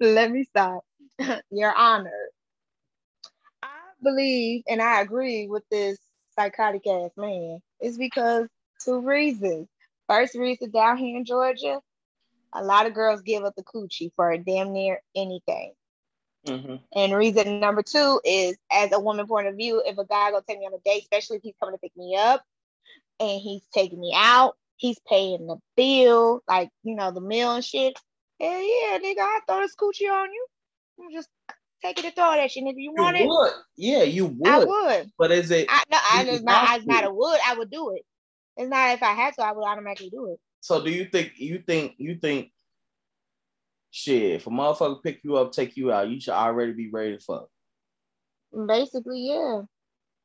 Let 0.00 0.30
me 0.30 0.44
stop. 0.44 0.85
Your 1.50 1.74
Honor. 1.74 2.30
I 3.62 3.68
believe 4.02 4.62
and 4.68 4.82
I 4.82 5.00
agree 5.00 5.46
with 5.48 5.64
this 5.70 5.98
psychotic 6.34 6.86
ass 6.86 7.10
man. 7.16 7.60
It's 7.80 7.96
because 7.96 8.46
two 8.84 9.00
reasons. 9.00 9.68
First 10.08 10.34
reason 10.34 10.70
down 10.70 10.98
here 10.98 11.16
in 11.16 11.24
Georgia, 11.24 11.80
a 12.52 12.62
lot 12.62 12.86
of 12.86 12.94
girls 12.94 13.22
give 13.22 13.44
up 13.44 13.54
the 13.56 13.64
coochie 13.64 14.12
for 14.14 14.36
damn 14.38 14.72
near 14.72 15.02
anything. 15.14 15.72
Mhm. 16.46 16.80
And 16.94 17.14
reason 17.14 17.58
number 17.58 17.82
two 17.82 18.20
is, 18.24 18.56
as 18.70 18.92
a 18.92 19.00
woman 19.00 19.26
point 19.26 19.48
of 19.48 19.56
view, 19.56 19.82
if 19.84 19.98
a 19.98 20.04
guy 20.04 20.30
gonna 20.30 20.44
take 20.46 20.60
me 20.60 20.66
on 20.66 20.74
a 20.74 20.78
date, 20.84 21.02
especially 21.02 21.38
if 21.38 21.42
he's 21.42 21.56
coming 21.58 21.74
to 21.74 21.78
pick 21.78 21.96
me 21.96 22.16
up 22.16 22.44
and 23.18 23.40
he's 23.40 23.66
taking 23.74 23.98
me 23.98 24.12
out, 24.14 24.56
he's 24.76 24.98
paying 25.08 25.46
the 25.46 25.56
bill, 25.76 26.42
like 26.46 26.70
you 26.84 26.94
know 26.94 27.10
the 27.10 27.20
meal 27.20 27.52
and 27.52 27.64
shit. 27.64 27.98
Hell 28.38 28.62
yeah, 28.62 28.98
nigga, 28.98 29.20
I 29.20 29.40
throw 29.48 29.60
this 29.60 29.74
coochie 29.74 30.12
on 30.12 30.32
you. 30.32 30.46
You 30.98 31.10
just 31.12 31.28
take 31.82 31.98
it 31.98 32.04
and 32.04 32.14
throw 32.14 32.32
it 32.32 32.38
at 32.38 32.56
you. 32.56 32.66
You 32.66 32.74
You 32.76 32.92
want 32.92 33.16
it? 33.16 33.26
would. 33.26 33.52
Yeah, 33.76 34.02
you 34.02 34.26
would. 34.26 34.48
I 34.48 34.64
would. 34.64 35.10
But 35.18 35.30
is 35.30 35.50
it 35.50 35.66
I 35.68 35.82
no, 35.90 35.98
I 35.98 36.24
it's 36.28 36.42
not. 36.42 36.76
It's 36.78 36.86
not 36.86 37.04
a 37.04 37.12
would. 37.12 37.40
I 37.46 37.54
would 37.54 37.70
do 37.70 37.94
it. 37.94 38.02
It's 38.56 38.70
not 38.70 38.94
if 38.94 39.02
I 39.02 39.12
had 39.12 39.34
to. 39.34 39.42
I 39.42 39.52
would 39.52 39.64
automatically 39.64 40.10
do 40.10 40.32
it. 40.32 40.40
so 40.60 40.82
do 40.82 40.90
you 40.90 41.06
think 41.06 41.32
you 41.36 41.62
think 41.66 41.94
you 41.98 42.16
think 42.16 42.50
shit, 43.96 44.32
if 44.32 44.46
a 44.46 44.50
motherfucker 44.50 45.02
pick 45.02 45.20
you 45.24 45.36
up, 45.36 45.52
take 45.52 45.76
you 45.76 45.90
out, 45.90 46.10
you 46.10 46.20
should 46.20 46.34
already 46.34 46.72
be 46.72 46.90
ready 46.90 47.16
to 47.16 47.22
fuck. 47.22 47.48
Basically, 48.68 49.28
yeah. 49.28 49.62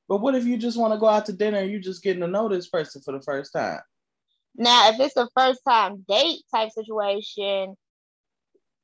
But 0.10 0.18
what 0.18 0.36
if 0.36 0.46
you 0.46 0.58
just 0.58 0.78
want 0.78 0.94
to 0.94 1.00
go 1.00 1.08
out 1.08 1.26
to 1.28 1.34
dinner 1.34 1.60
and 1.60 1.72
you 1.72 1.80
just 1.80 2.04
getting 2.04 2.22
to 2.22 2.28
know 2.28 2.50
this 2.50 2.68
person 2.68 3.02
for 3.02 3.14
the 3.14 3.22
first 3.22 3.54
time? 3.54 3.80
Now, 4.56 4.90
if 4.90 5.00
it's 5.00 5.16
a 5.16 5.30
first 5.36 5.62
time 5.66 6.04
date 6.08 6.42
type 6.54 6.72
situation, 6.72 7.76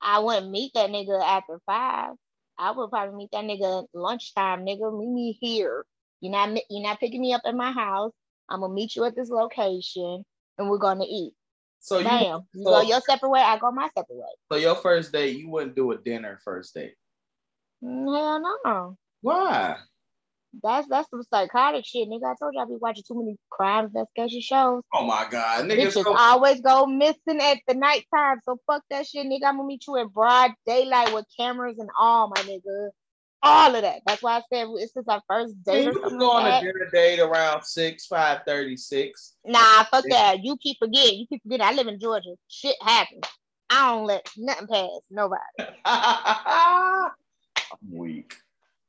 I 0.01 0.19
wouldn't 0.19 0.51
meet 0.51 0.73
that 0.73 0.89
nigga 0.89 1.21
after 1.23 1.59
five. 1.65 2.13
I 2.57 2.71
would 2.71 2.89
probably 2.89 3.15
meet 3.15 3.29
that 3.31 3.45
nigga 3.45 3.85
lunchtime, 3.93 4.65
nigga. 4.65 4.97
Meet 4.97 5.09
me 5.09 5.37
here. 5.39 5.85
You're 6.21 6.31
not 6.31 6.49
you're 6.69 6.83
not 6.83 6.99
picking 6.99 7.21
me 7.21 7.33
up 7.33 7.41
at 7.45 7.55
my 7.55 7.71
house. 7.71 8.13
I'm 8.49 8.61
gonna 8.61 8.73
meet 8.73 8.95
you 8.95 9.03
at 9.05 9.15
this 9.15 9.29
location 9.29 10.25
and 10.57 10.69
we're 10.69 10.77
gonna 10.77 11.05
eat. 11.07 11.33
So 11.79 11.99
you 11.99 12.05
Bam. 12.05 12.47
You 12.53 12.63
so- 12.63 12.71
go 12.71 12.81
your 12.81 13.01
separate 13.01 13.29
way, 13.29 13.41
I 13.41 13.57
go 13.57 13.71
my 13.71 13.89
separate 13.95 14.17
way. 14.17 14.25
so 14.51 14.57
your 14.57 14.75
first 14.75 15.11
date, 15.11 15.37
you 15.37 15.49
wouldn't 15.49 15.75
do 15.75 15.91
a 15.91 15.97
dinner 15.97 16.39
first 16.43 16.73
date. 16.73 16.95
Hell 17.81 18.59
no. 18.65 18.97
Why? 19.21 19.77
That's 20.63 20.87
that's 20.87 21.09
some 21.09 21.23
psychotic 21.23 21.85
shit, 21.85 22.07
nigga. 22.07 22.31
I 22.31 22.35
told 22.39 22.53
you 22.53 22.61
I 22.61 22.65
be 22.65 22.77
watching 22.79 23.03
too 23.07 23.19
many 23.19 23.37
crime 23.49 23.85
investigation 23.85 24.41
shows. 24.41 24.83
Oh 24.93 25.05
my 25.05 25.27
god, 25.29 25.65
niggas. 25.65 25.91
So, 25.93 26.15
always 26.17 26.61
go 26.61 26.85
missing 26.85 27.39
at 27.41 27.59
the 27.67 27.73
nighttime. 27.73 28.39
So 28.43 28.59
fuck 28.65 28.83
that 28.89 29.05
shit, 29.05 29.25
nigga. 29.27 29.45
I'm 29.45 29.57
gonna 29.57 29.67
meet 29.67 29.85
you 29.87 29.97
in 29.97 30.07
broad 30.07 30.51
daylight 30.65 31.13
with 31.13 31.25
cameras 31.37 31.77
and 31.79 31.89
all, 31.99 32.29
my 32.29 32.41
nigga. 32.43 32.89
All 33.43 33.75
of 33.75 33.81
that. 33.83 34.01
That's 34.05 34.23
why 34.23 34.37
I 34.37 34.41
said 34.51 34.67
it's 34.75 34.93
just 34.93 35.07
our 35.07 35.21
first 35.29 35.61
date 35.63 35.83
you 35.83 35.91
or 35.91 36.09
can 36.09 36.17
go 36.17 36.31
on 36.31 36.47
a 36.47 36.59
dinner 36.59 36.89
date 36.91 37.19
around 37.19 37.63
six, 37.63 38.07
five 38.07 38.41
thirty, 38.45 38.75
six. 38.75 39.35
Nah, 39.45 39.83
fuck 39.83 40.05
that. 40.09 40.43
You 40.43 40.57
keep 40.57 40.77
forgetting. 40.79 41.19
You 41.19 41.27
keep 41.27 41.43
forgetting. 41.43 41.65
I 41.65 41.73
live 41.73 41.87
in 41.87 41.99
Georgia. 41.99 42.35
Shit 42.47 42.75
happens. 42.81 43.23
I 43.69 43.91
don't 43.91 44.05
let 44.05 44.27
nothing 44.37 44.67
pass. 44.67 44.89
Nobody. 45.11 45.41
I'm 45.85 47.11
weak. 47.91 48.37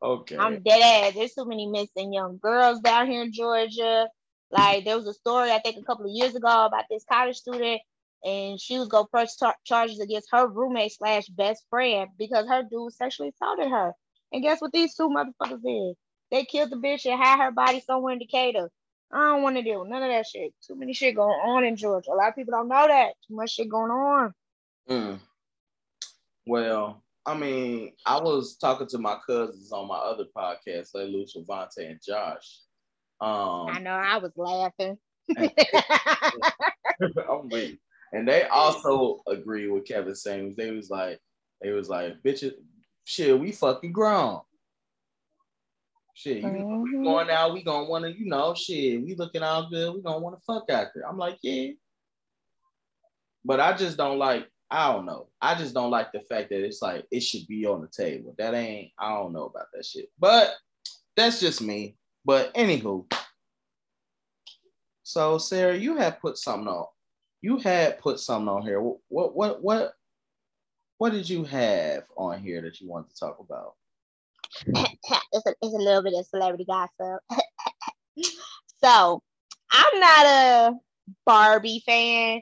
Okay. 0.03 0.37
I'm 0.37 0.63
dead 0.63 0.81
ass. 1.09 1.15
There's 1.15 1.35
too 1.35 1.47
many 1.47 1.67
missing 1.67 2.13
young 2.13 2.39
girls 2.39 2.81
down 2.81 3.11
here 3.11 3.23
in 3.23 3.33
Georgia. 3.33 4.09
Like 4.51 4.85
there 4.85 4.97
was 4.97 5.07
a 5.07 5.13
story 5.13 5.51
I 5.51 5.59
think 5.59 5.77
a 5.77 5.85
couple 5.85 6.07
of 6.07 6.13
years 6.13 6.35
ago 6.35 6.67
about 6.67 6.85
this 6.89 7.05
college 7.11 7.37
student, 7.37 7.81
and 8.25 8.61
she 8.61 8.79
was 8.79 8.89
gonna 8.89 9.09
press 9.09 9.37
tar- 9.37 9.57
charges 9.65 10.01
against 10.01 10.29
her 10.33 10.47
roommate 10.47 10.93
slash 10.93 11.27
best 11.27 11.65
friend 11.69 12.09
because 12.17 12.49
her 12.49 12.63
dude 12.63 12.93
sexually 12.95 13.31
assaulted 13.31 13.71
her. 13.71 13.93
And 14.33 14.43
guess 14.43 14.61
what 14.61 14.73
these 14.73 14.95
two 14.95 15.09
motherfuckers 15.09 15.63
did? 15.63 15.97
They 16.31 16.45
killed 16.45 16.71
the 16.71 16.77
bitch 16.77 17.07
and 17.07 17.21
had 17.21 17.43
her 17.43 17.51
body 17.51 17.81
somewhere 17.81 18.13
in 18.13 18.19
Decatur. 18.19 18.71
I 19.11 19.17
don't 19.17 19.43
want 19.43 19.57
to 19.57 19.63
deal 19.63 19.81
with 19.81 19.89
none 19.89 20.03
of 20.03 20.11
that 20.11 20.27
shit. 20.27 20.53
Too 20.67 20.77
many 20.77 20.93
shit 20.93 21.17
going 21.17 21.31
on 21.31 21.65
in 21.65 21.77
Georgia. 21.77 22.13
A 22.13 22.15
lot 22.15 22.29
of 22.29 22.35
people 22.37 22.53
don't 22.53 22.69
know 22.69 22.87
that. 22.87 23.15
Too 23.27 23.35
much 23.35 23.55
shit 23.55 23.69
going 23.69 23.91
on. 23.91 24.35
Mm. 24.89 25.19
Well, 26.47 27.03
I 27.29 27.35
mean, 27.37 27.93
I 28.07 28.19
was 28.19 28.57
talking 28.57 28.87
to 28.89 28.99
my 28.99 29.19
cousins 29.27 29.71
on 29.71 29.87
my 29.87 29.99
other 29.99 30.25
podcast, 30.35 30.95
like 30.95 31.09
Luce, 31.09 31.37
Devontae, 31.37 31.91
and 31.91 32.01
Josh. 32.05 32.61
I 33.21 33.77
Um, 33.77 33.83
know. 33.83 33.91
I 33.91 34.17
was 34.19 34.33
laughing. 34.37 34.97
I'm 37.29 37.49
weak. 37.51 37.79
And 38.13 38.27
they 38.27 38.45
also 38.45 39.21
agree 39.27 39.69
with 39.69 39.85
Kevin 39.85 40.15
saying 40.15 40.55
they 40.57 40.71
was 40.71 40.89
like, 40.89 41.21
they 41.61 41.71
was 41.73 41.91
like, 41.91 42.15
bitches, 42.25 42.55
shit, 43.05 43.39
we 43.39 43.53
fucking 43.53 43.93
grown. 43.93 44.41
Shit, 46.15 46.39
you 46.43 46.51
know, 46.51 46.87
Mhm. 46.89 47.05
going 47.05 47.31
out, 47.31 47.53
we 47.53 47.63
gonna 47.63 47.89
wanna, 47.89 48.09
you 48.09 48.25
know, 48.27 48.55
shit, 48.55 49.03
we 49.03 49.15
looking 49.15 49.43
all 49.43 49.69
good, 49.69 49.95
we 49.95 50.01
gonna 50.01 50.19
wanna 50.19 50.41
fuck 50.47 50.71
out 50.71 50.89
there. 50.95 51.07
I'm 51.07 51.19
like, 51.19 51.39
yeah. 51.43 51.73
But 53.45 53.61
I 53.61 53.75
just 53.77 53.97
don't 53.99 54.19
like, 54.19 54.49
I 54.71 54.93
don't 54.93 55.07
know. 55.07 55.29
I 55.41 55.55
just 55.55 55.75
don't 55.75 55.91
like 55.91 56.13
the 56.13 56.21
fact 56.21 56.51
that 56.51 56.65
it's 56.65 56.83
like 56.83 57.07
it 57.11 57.21
should 57.21 57.47
be 57.47 57.67
on 57.67 57.81
the 57.81 57.89
table. 57.89 58.35
That 58.39 58.55
ain't, 58.55 58.93
I 58.99 59.11
don't 59.11 59.33
know 59.33 59.45
about 59.45 59.67
that 59.73 59.85
shit. 59.85 60.11
But 60.19 60.55
that's 61.17 61.41
just 61.41 61.63
me. 61.63 61.97
But 62.25 62.55
anywho. 62.55 63.11
So 65.03 65.37
Saira, 65.37 65.81
you 65.81 65.97
had 65.97 66.21
put 66.21 66.37
something 66.37 66.69
on. 66.69 66.87
You 67.41 67.59
had 67.59 67.99
put 67.99 68.21
something 68.21 68.49
on 68.49 68.63
here. 68.63 68.81
What 68.81 69.35
what 69.35 69.63
what 69.63 69.95
what 70.99 71.13
did 71.13 71.31
you 71.31 71.45
have 71.45 72.03
on 72.17 72.41
here 72.41 72.61
that 72.63 72.81
you 72.81 72.89
wanted 72.89 73.11
to 73.11 73.19
talk 73.19 73.39
about? 73.39 73.75
it's 74.67 75.47
a, 75.47 75.55
it's 75.63 75.75
a 75.75 75.79
little 75.79 76.03
bit 76.03 76.15
of 76.15 76.27
celebrity 76.27 76.67
gossip. 76.67 77.23
so 78.85 79.23
I'm 79.71 80.01
not 80.01 80.27
a 80.27 80.73
Barbie 81.25 81.83
fan, 81.87 82.41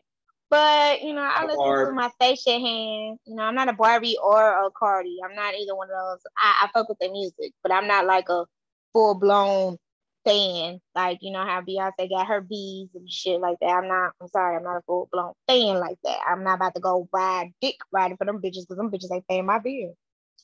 but 0.50 1.03
you 1.03 1.12
know, 1.12 1.23
I 1.23 1.45
listen 1.45 1.57
Barb. 1.57 1.88
to 1.88 1.95
my 1.95 2.11
Stationhead. 2.21 3.17
You 3.25 3.35
know, 3.35 3.43
I'm 3.43 3.55
not 3.55 3.69
a 3.69 3.73
Barbie 3.73 4.17
or 4.23 4.67
a 4.67 4.71
Cardi. 4.71 5.19
I'm 5.25 5.35
not 5.35 5.55
either 5.55 5.75
one 5.75 5.88
of 5.88 5.97
those. 5.97 6.21
I, 6.38 6.65
I 6.65 6.71
fuck 6.73 6.88
with 6.88 6.99
their 6.99 7.11
music, 7.11 7.53
but 7.62 7.73
I'm 7.73 7.87
not 7.87 8.07
like 8.07 8.29
a 8.29 8.45
full 8.93 9.15
blown 9.15 9.79
fan. 10.25 10.81
Like, 10.95 11.19
you 11.23 11.33
know 11.33 11.45
how 11.45 11.62
Beyonce 11.62 12.11
got 12.11 12.26
her 12.26 12.41
bees 12.41 12.88
and 12.95 13.11
shit 13.11 13.41
like 13.41 13.59
that. 13.61 13.69
I'm 13.69 13.88
not, 13.88 14.12
I'm 14.21 14.29
sorry, 14.29 14.57
I'm 14.57 14.65
not 14.65 14.79
a 14.79 14.83
full 14.83 15.09
blown 15.12 15.33
fan 15.47 15.79
like 15.79 15.99
that. 16.05 16.19
I'm 16.29 16.45
not 16.45 16.57
about 16.57 16.75
to 16.75 16.81
go 16.81 17.09
ride 17.12 17.53
dick 17.61 17.76
riding 17.93 18.17
for 18.17 18.25
them 18.25 18.43
bitches 18.43 18.67
because 18.69 18.76
them 18.76 18.91
bitches 18.91 19.12
ain't 19.12 19.29
paying 19.29 19.47
my 19.47 19.59
bill. 19.59 19.95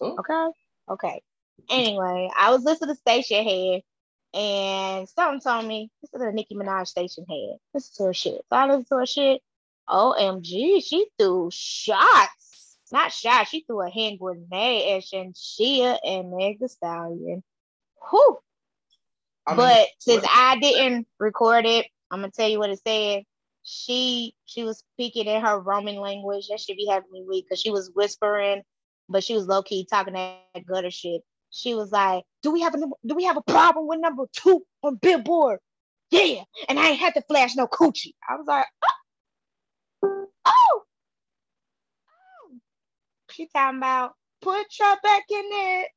Okay. 0.01 0.47
Okay. 0.91 1.23
Anyway, 1.71 2.31
I 2.37 2.51
was 2.51 2.63
listening 2.65 2.95
to 2.95 3.01
Stationhead 3.03 3.83
and 4.35 5.09
something 5.09 5.41
told 5.41 5.67
me 5.67 5.91
this 6.01 6.11
is 6.15 6.21
a 6.21 6.33
Nicki 6.33 6.55
Minaj 6.55 6.93
Stationhead. 6.93 7.57
Listen 7.75 7.93
to 7.97 8.05
her 8.05 8.15
shit. 8.15 8.41
So 8.49 8.57
I 8.57 8.67
listened 8.67 8.87
to 8.89 8.97
her 8.97 9.07
shit. 9.07 9.43
OMG, 9.93 10.83
she 10.83 11.07
threw 11.19 11.51
shots 11.53 12.43
not 12.93 13.11
shots, 13.11 13.51
She 13.51 13.65
threw 13.67 13.81
a 13.81 13.91
hand 13.91 14.19
grenade 14.21 14.97
at 14.97 15.03
Shansia 15.03 15.99
and 16.05 16.31
Meg 16.31 16.61
Thee 16.61 16.69
Stallion. 16.69 17.43
Whew. 18.11 18.39
I 19.47 19.53
mean, 19.53 19.57
but 19.57 19.89
since 19.99 20.25
I 20.29 20.59
didn't 20.61 21.09
record 21.19 21.65
it, 21.67 21.87
I'm 22.11 22.21
gonna 22.21 22.31
tell 22.31 22.49
you 22.49 22.59
what 22.59 22.71
it 22.71 22.81
said. 22.87 23.25
She 23.65 24.35
she 24.45 24.63
was 24.63 24.85
speaking 24.95 25.27
in 25.27 25.41
her 25.41 25.59
Roman 25.59 25.97
language. 25.97 26.49
That 26.49 26.61
should 26.61 26.77
be 26.77 26.87
having 26.87 27.11
me 27.11 27.25
weak 27.27 27.47
because 27.47 27.61
she 27.61 27.71
was 27.71 27.91
whispering, 27.95 28.63
but 29.09 29.25
she 29.25 29.35
was 29.35 29.47
low 29.47 29.63
key 29.63 29.87
talking 29.89 30.15
that 30.15 30.67
gutter 30.67 30.91
shit. 30.91 31.23
She 31.51 31.75
was 31.75 31.91
like, 31.91 32.25
"Do 32.43 32.53
we 32.53 32.61
have 32.61 32.75
a 32.75 32.79
do 33.07 33.15
we 33.15 33.25
have 33.25 33.37
a 33.37 33.43
problem 33.43 33.89
with 33.89 34.01
number 34.01 34.27
two 34.33 34.65
on 34.83 34.97
Billboard?" 34.97 35.61
Yeah, 36.11 36.45
and 36.69 36.79
I 36.79 36.91
ain't 36.91 37.01
had 37.01 37.15
to 37.15 37.23
flash 37.23 37.57
no 37.57 37.67
coochie. 37.67 38.15
I 38.29 38.37
was 38.37 38.47
like, 38.47 38.67
"Oh, 38.85 39.02
oh, 40.03 40.27
oh. 40.47 40.83
She 43.31 43.49
talking 43.55 43.79
about 43.79 44.13
put 44.41 44.67
your 44.79 44.97
back 45.03 45.25
in 45.31 45.45
it. 45.45 45.89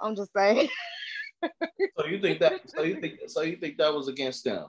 I'm 0.00 0.16
just 0.16 0.32
saying. 0.34 0.68
so 1.98 2.06
you 2.06 2.20
think 2.20 2.40
that? 2.40 2.68
So 2.70 2.82
you 2.82 3.00
think? 3.00 3.20
So 3.26 3.42
you 3.42 3.56
think 3.56 3.78
that 3.78 3.92
was 3.92 4.08
against 4.08 4.44
them? 4.44 4.66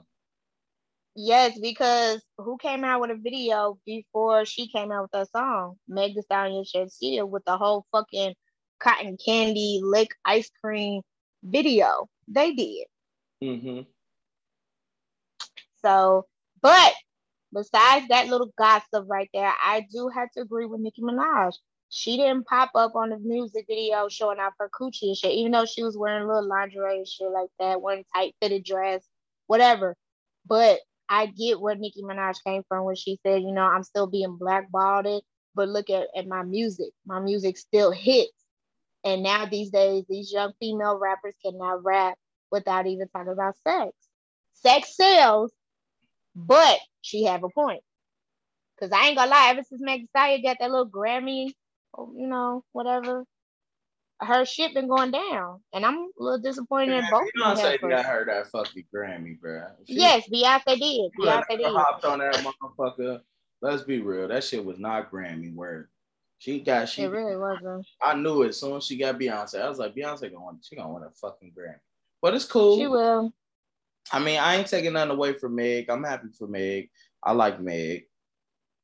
Yes, 1.16 1.58
because 1.58 2.22
who 2.38 2.56
came 2.58 2.84
out 2.84 3.00
with 3.00 3.10
a 3.10 3.16
video 3.16 3.78
before 3.84 4.44
she 4.44 4.68
came 4.68 4.92
out 4.92 5.02
with 5.12 5.22
a 5.22 5.26
song? 5.26 5.74
Meg 5.88 6.14
Thee 6.14 6.22
Stallion 6.22 6.64
Shansia 6.64 7.28
with 7.28 7.44
the 7.44 7.56
whole 7.56 7.84
fucking 7.90 8.34
cotton 8.78 9.16
candy 9.24 9.80
lick 9.82 10.10
ice 10.24 10.50
cream 10.62 11.02
video. 11.42 12.08
They 12.28 12.52
did. 12.52 12.86
Mm-hmm. 13.42 13.80
So, 15.82 16.26
but 16.62 16.92
besides 17.52 18.08
that 18.08 18.28
little 18.28 18.52
gossip 18.56 19.04
right 19.08 19.28
there, 19.34 19.52
I 19.62 19.86
do 19.92 20.08
have 20.14 20.30
to 20.32 20.40
agree 20.42 20.66
with 20.66 20.80
Nicki 20.80 21.02
Minaj. 21.02 21.54
She 21.88 22.16
didn't 22.16 22.46
pop 22.46 22.70
up 22.74 22.94
on 22.94 23.10
the 23.10 23.18
music 23.18 23.66
video 23.68 24.08
showing 24.08 24.38
off 24.38 24.52
her 24.58 24.70
coochie 24.70 25.08
and 25.08 25.16
shit, 25.16 25.32
even 25.32 25.52
though 25.52 25.64
she 25.64 25.82
was 25.82 25.98
wearing 25.98 26.22
a 26.22 26.26
little 26.26 26.48
lingerie 26.48 26.98
and 26.98 27.08
shit 27.08 27.30
like 27.30 27.50
that, 27.58 27.82
one 27.82 28.04
tight 28.14 28.34
fitted 28.40 28.64
dress, 28.64 29.04
whatever. 29.48 29.96
But 30.46 30.78
I 31.08 31.26
get 31.26 31.60
where 31.60 31.74
Nicki 31.74 32.02
Minaj 32.02 32.36
came 32.44 32.62
from 32.68 32.84
when 32.84 32.94
she 32.94 33.18
said, 33.24 33.42
you 33.42 33.50
know, 33.50 33.64
I'm 33.64 33.82
still 33.82 34.06
being 34.06 34.36
blackballed, 34.36 35.22
but 35.56 35.68
look 35.68 35.90
at, 35.90 36.06
at 36.16 36.28
my 36.28 36.44
music. 36.44 36.90
My 37.04 37.18
music 37.18 37.58
still 37.58 37.90
hits. 37.90 38.30
And 39.02 39.24
now 39.24 39.46
these 39.46 39.70
days, 39.70 40.04
these 40.08 40.30
young 40.32 40.52
female 40.60 40.98
rappers 40.98 41.34
cannot 41.44 41.82
rap 41.82 42.16
without 42.52 42.86
even 42.86 43.08
talking 43.08 43.32
about 43.32 43.56
sex. 43.66 43.90
Sex 44.52 44.96
sells, 44.96 45.52
but 46.34 46.78
she 47.02 47.24
have 47.24 47.44
a 47.44 47.48
point. 47.48 47.82
Cause 48.80 48.90
I 48.92 49.08
ain't 49.08 49.16
gonna 49.18 49.30
lie, 49.30 49.48
ever 49.50 49.62
since 49.62 49.82
Meg 49.82 50.06
Thee 50.14 50.42
got 50.42 50.56
that 50.58 50.70
little 50.70 50.88
Grammy, 50.88 51.52
oh, 51.96 52.12
you 52.16 52.26
know, 52.26 52.64
whatever, 52.72 53.24
her 54.20 54.44
shit 54.44 54.72
been 54.72 54.88
going 54.88 55.10
down, 55.10 55.60
and 55.74 55.84
I'm 55.84 55.96
a 55.96 56.08
little 56.18 56.40
disappointed 56.40 56.92
in 56.94 57.04
both. 57.10 57.22
of 57.22 57.58
Beyonce 57.58 57.80
got 57.80 58.06
her 58.06 58.24
that 58.24 58.46
fucking 58.48 58.84
Grammy, 58.94 59.38
bro. 59.38 59.64
She, 59.86 59.94
yes, 59.96 60.28
Beyonce 60.32 60.78
did. 60.78 61.10
Beyonce 61.18 61.58
did. 61.58 61.66
Hopped 61.66 62.04
on 62.04 62.20
that 62.20 62.34
motherfucker. 62.36 63.20
Let's 63.62 63.82
be 63.82 64.00
real, 64.00 64.28
that 64.28 64.44
shit 64.44 64.64
was 64.64 64.78
not 64.78 65.10
Grammy 65.10 65.54
worth. 65.54 65.86
She 66.38 66.60
got 66.60 66.88
she. 66.88 67.02
It 67.02 67.08
really 67.08 67.36
wasn't. 67.36 67.86
I 68.02 68.14
knew 68.14 68.42
it 68.42 68.48
as 68.48 68.60
soon 68.60 68.78
as 68.78 68.84
she 68.84 68.96
got 68.96 69.18
Beyonce. 69.18 69.60
I 69.60 69.68
was 69.68 69.78
like, 69.78 69.94
Beyonce 69.94 70.32
gonna 70.32 70.42
want, 70.42 70.64
she 70.64 70.76
gonna 70.76 70.90
want 70.90 71.04
a 71.04 71.10
fucking 71.10 71.52
Grammy, 71.52 71.80
but 72.22 72.34
it's 72.34 72.46
cool. 72.46 72.78
She 72.78 72.86
will. 72.86 73.30
I 74.12 74.18
mean, 74.18 74.38
I 74.38 74.56
ain't 74.56 74.66
taking 74.66 74.94
nothing 74.94 75.12
away 75.12 75.34
from 75.34 75.54
Meg. 75.54 75.88
I'm 75.88 76.04
happy 76.04 76.28
for 76.36 76.48
Meg. 76.48 76.90
I 77.22 77.32
like 77.32 77.60
Meg. 77.60 78.04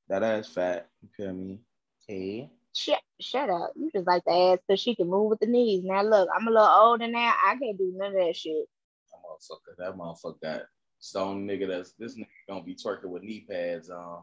That 0.09 0.23
ass 0.23 0.49
fat. 0.49 0.89
You 1.03 1.09
feel 1.17 1.33
me? 1.33 1.61
Hey. 2.07 2.51
Shut, 2.75 3.01
shut 3.21 3.51
up. 3.51 3.73
You 3.75 3.91
just 3.91 4.07
like 4.07 4.23
the 4.25 4.33
ass 4.33 4.59
because 4.67 4.81
she 4.81 4.95
can 4.95 5.09
move 5.09 5.31
with 5.31 5.41
the 5.41 5.47
knees. 5.47 5.83
Now 5.83 6.03
look, 6.03 6.29
I'm 6.35 6.47
a 6.47 6.51
little 6.51 6.67
older 6.67 7.09
now. 7.09 7.33
I 7.45 7.57
can't 7.57 7.79
do 7.79 7.93
none 7.97 8.09
of 8.09 8.27
that 8.27 8.37
shit. 8.37 8.67
That 9.11 9.19
motherfucker, 9.25 9.77
that 9.79 9.97
motherfucker 9.97 10.41
got 10.43 10.63
stone 10.99 11.47
nigga 11.47 11.69
that's 11.69 11.93
this 11.99 12.17
nigga 12.17 12.27
gonna 12.49 12.63
be 12.63 12.75
twerking 12.75 13.09
with 13.09 13.23
knee 13.23 13.47
pads 13.49 13.91
on. 13.91 14.23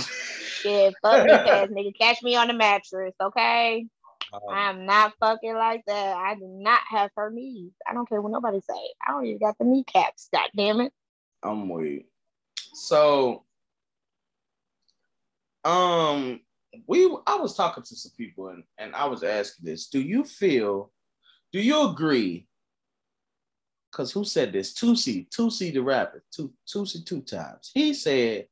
Shit, 0.00 0.94
fuck 1.02 1.26
knee 1.26 1.32
pads, 1.32 1.72
nigga. 1.72 1.96
Catch 1.98 2.22
me 2.22 2.34
on 2.34 2.48
the 2.48 2.54
mattress, 2.54 3.14
okay? 3.20 3.86
Um, 4.32 4.40
I'm 4.50 4.86
not 4.86 5.12
fucking 5.20 5.54
like 5.54 5.84
that. 5.86 6.16
I 6.16 6.34
do 6.34 6.46
not 6.46 6.80
have 6.88 7.10
her 7.16 7.30
knees. 7.30 7.72
I 7.88 7.92
don't 7.92 8.08
care 8.08 8.20
what 8.20 8.32
nobody 8.32 8.60
say. 8.60 8.74
I 9.06 9.12
don't 9.12 9.26
even 9.26 9.38
got 9.38 9.58
the 9.58 9.64
kneecaps. 9.64 10.28
God 10.32 10.48
damn 10.56 10.80
it. 10.80 10.92
I'm 11.42 11.68
weak. 11.68 12.06
So, 12.74 13.44
um, 15.64 16.40
we 16.86 17.04
I 17.26 17.36
was 17.36 17.54
talking 17.54 17.82
to 17.82 17.96
some 17.96 18.12
people 18.16 18.48
and, 18.48 18.64
and 18.78 18.94
I 18.94 19.06
was 19.06 19.22
asking 19.22 19.66
this. 19.66 19.88
Do 19.88 20.00
you 20.00 20.24
feel, 20.24 20.90
do 21.52 21.60
you 21.60 21.90
agree? 21.90 22.46
Because 23.90 24.10
who 24.10 24.24
said 24.24 24.52
this? 24.52 24.72
Toosii, 24.72 25.28
Toosii 25.28 25.74
the 25.74 25.82
rapper, 25.82 26.24
Toosii 26.34 27.04
two 27.04 27.20
times. 27.20 27.70
He 27.74 27.92
said, 27.92 28.46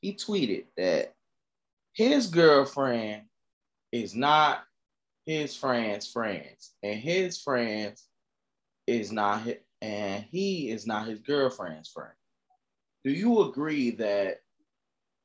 he 0.00 0.12
tweeted 0.14 0.66
that 0.76 1.14
his 1.94 2.26
girlfriend 2.26 3.22
is 3.90 4.14
not 4.14 4.64
his 5.26 5.56
friends' 5.56 6.10
friends, 6.10 6.74
and 6.82 6.98
his 6.98 7.42
friends 7.42 8.06
is 8.86 9.12
not 9.12 9.42
his, 9.42 9.56
and 9.82 10.24
he 10.30 10.70
is 10.70 10.86
not 10.86 11.06
his 11.06 11.18
girlfriend's 11.20 11.90
friend. 11.90 12.12
Do 13.04 13.10
you 13.10 13.42
agree 13.42 13.90
that 13.92 14.38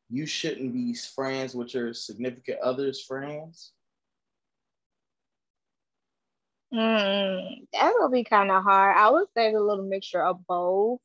you 0.10 0.26
shouldn't 0.26 0.74
be 0.74 0.94
friends 0.94 1.56
with 1.56 1.74
your 1.74 1.94
significant 1.94 2.60
other's 2.60 3.02
friends? 3.04 3.72
Mm, 6.74 7.68
that 7.74 7.94
will 7.98 8.10
be 8.10 8.24
kind 8.24 8.52
of 8.52 8.64
hard. 8.64 8.98
I 8.98 9.10
would 9.10 9.28
say 9.36 9.54
a 9.54 9.60
little 9.60 9.86
mixture 9.86 10.24
of 10.24 10.46
both. 10.48 11.00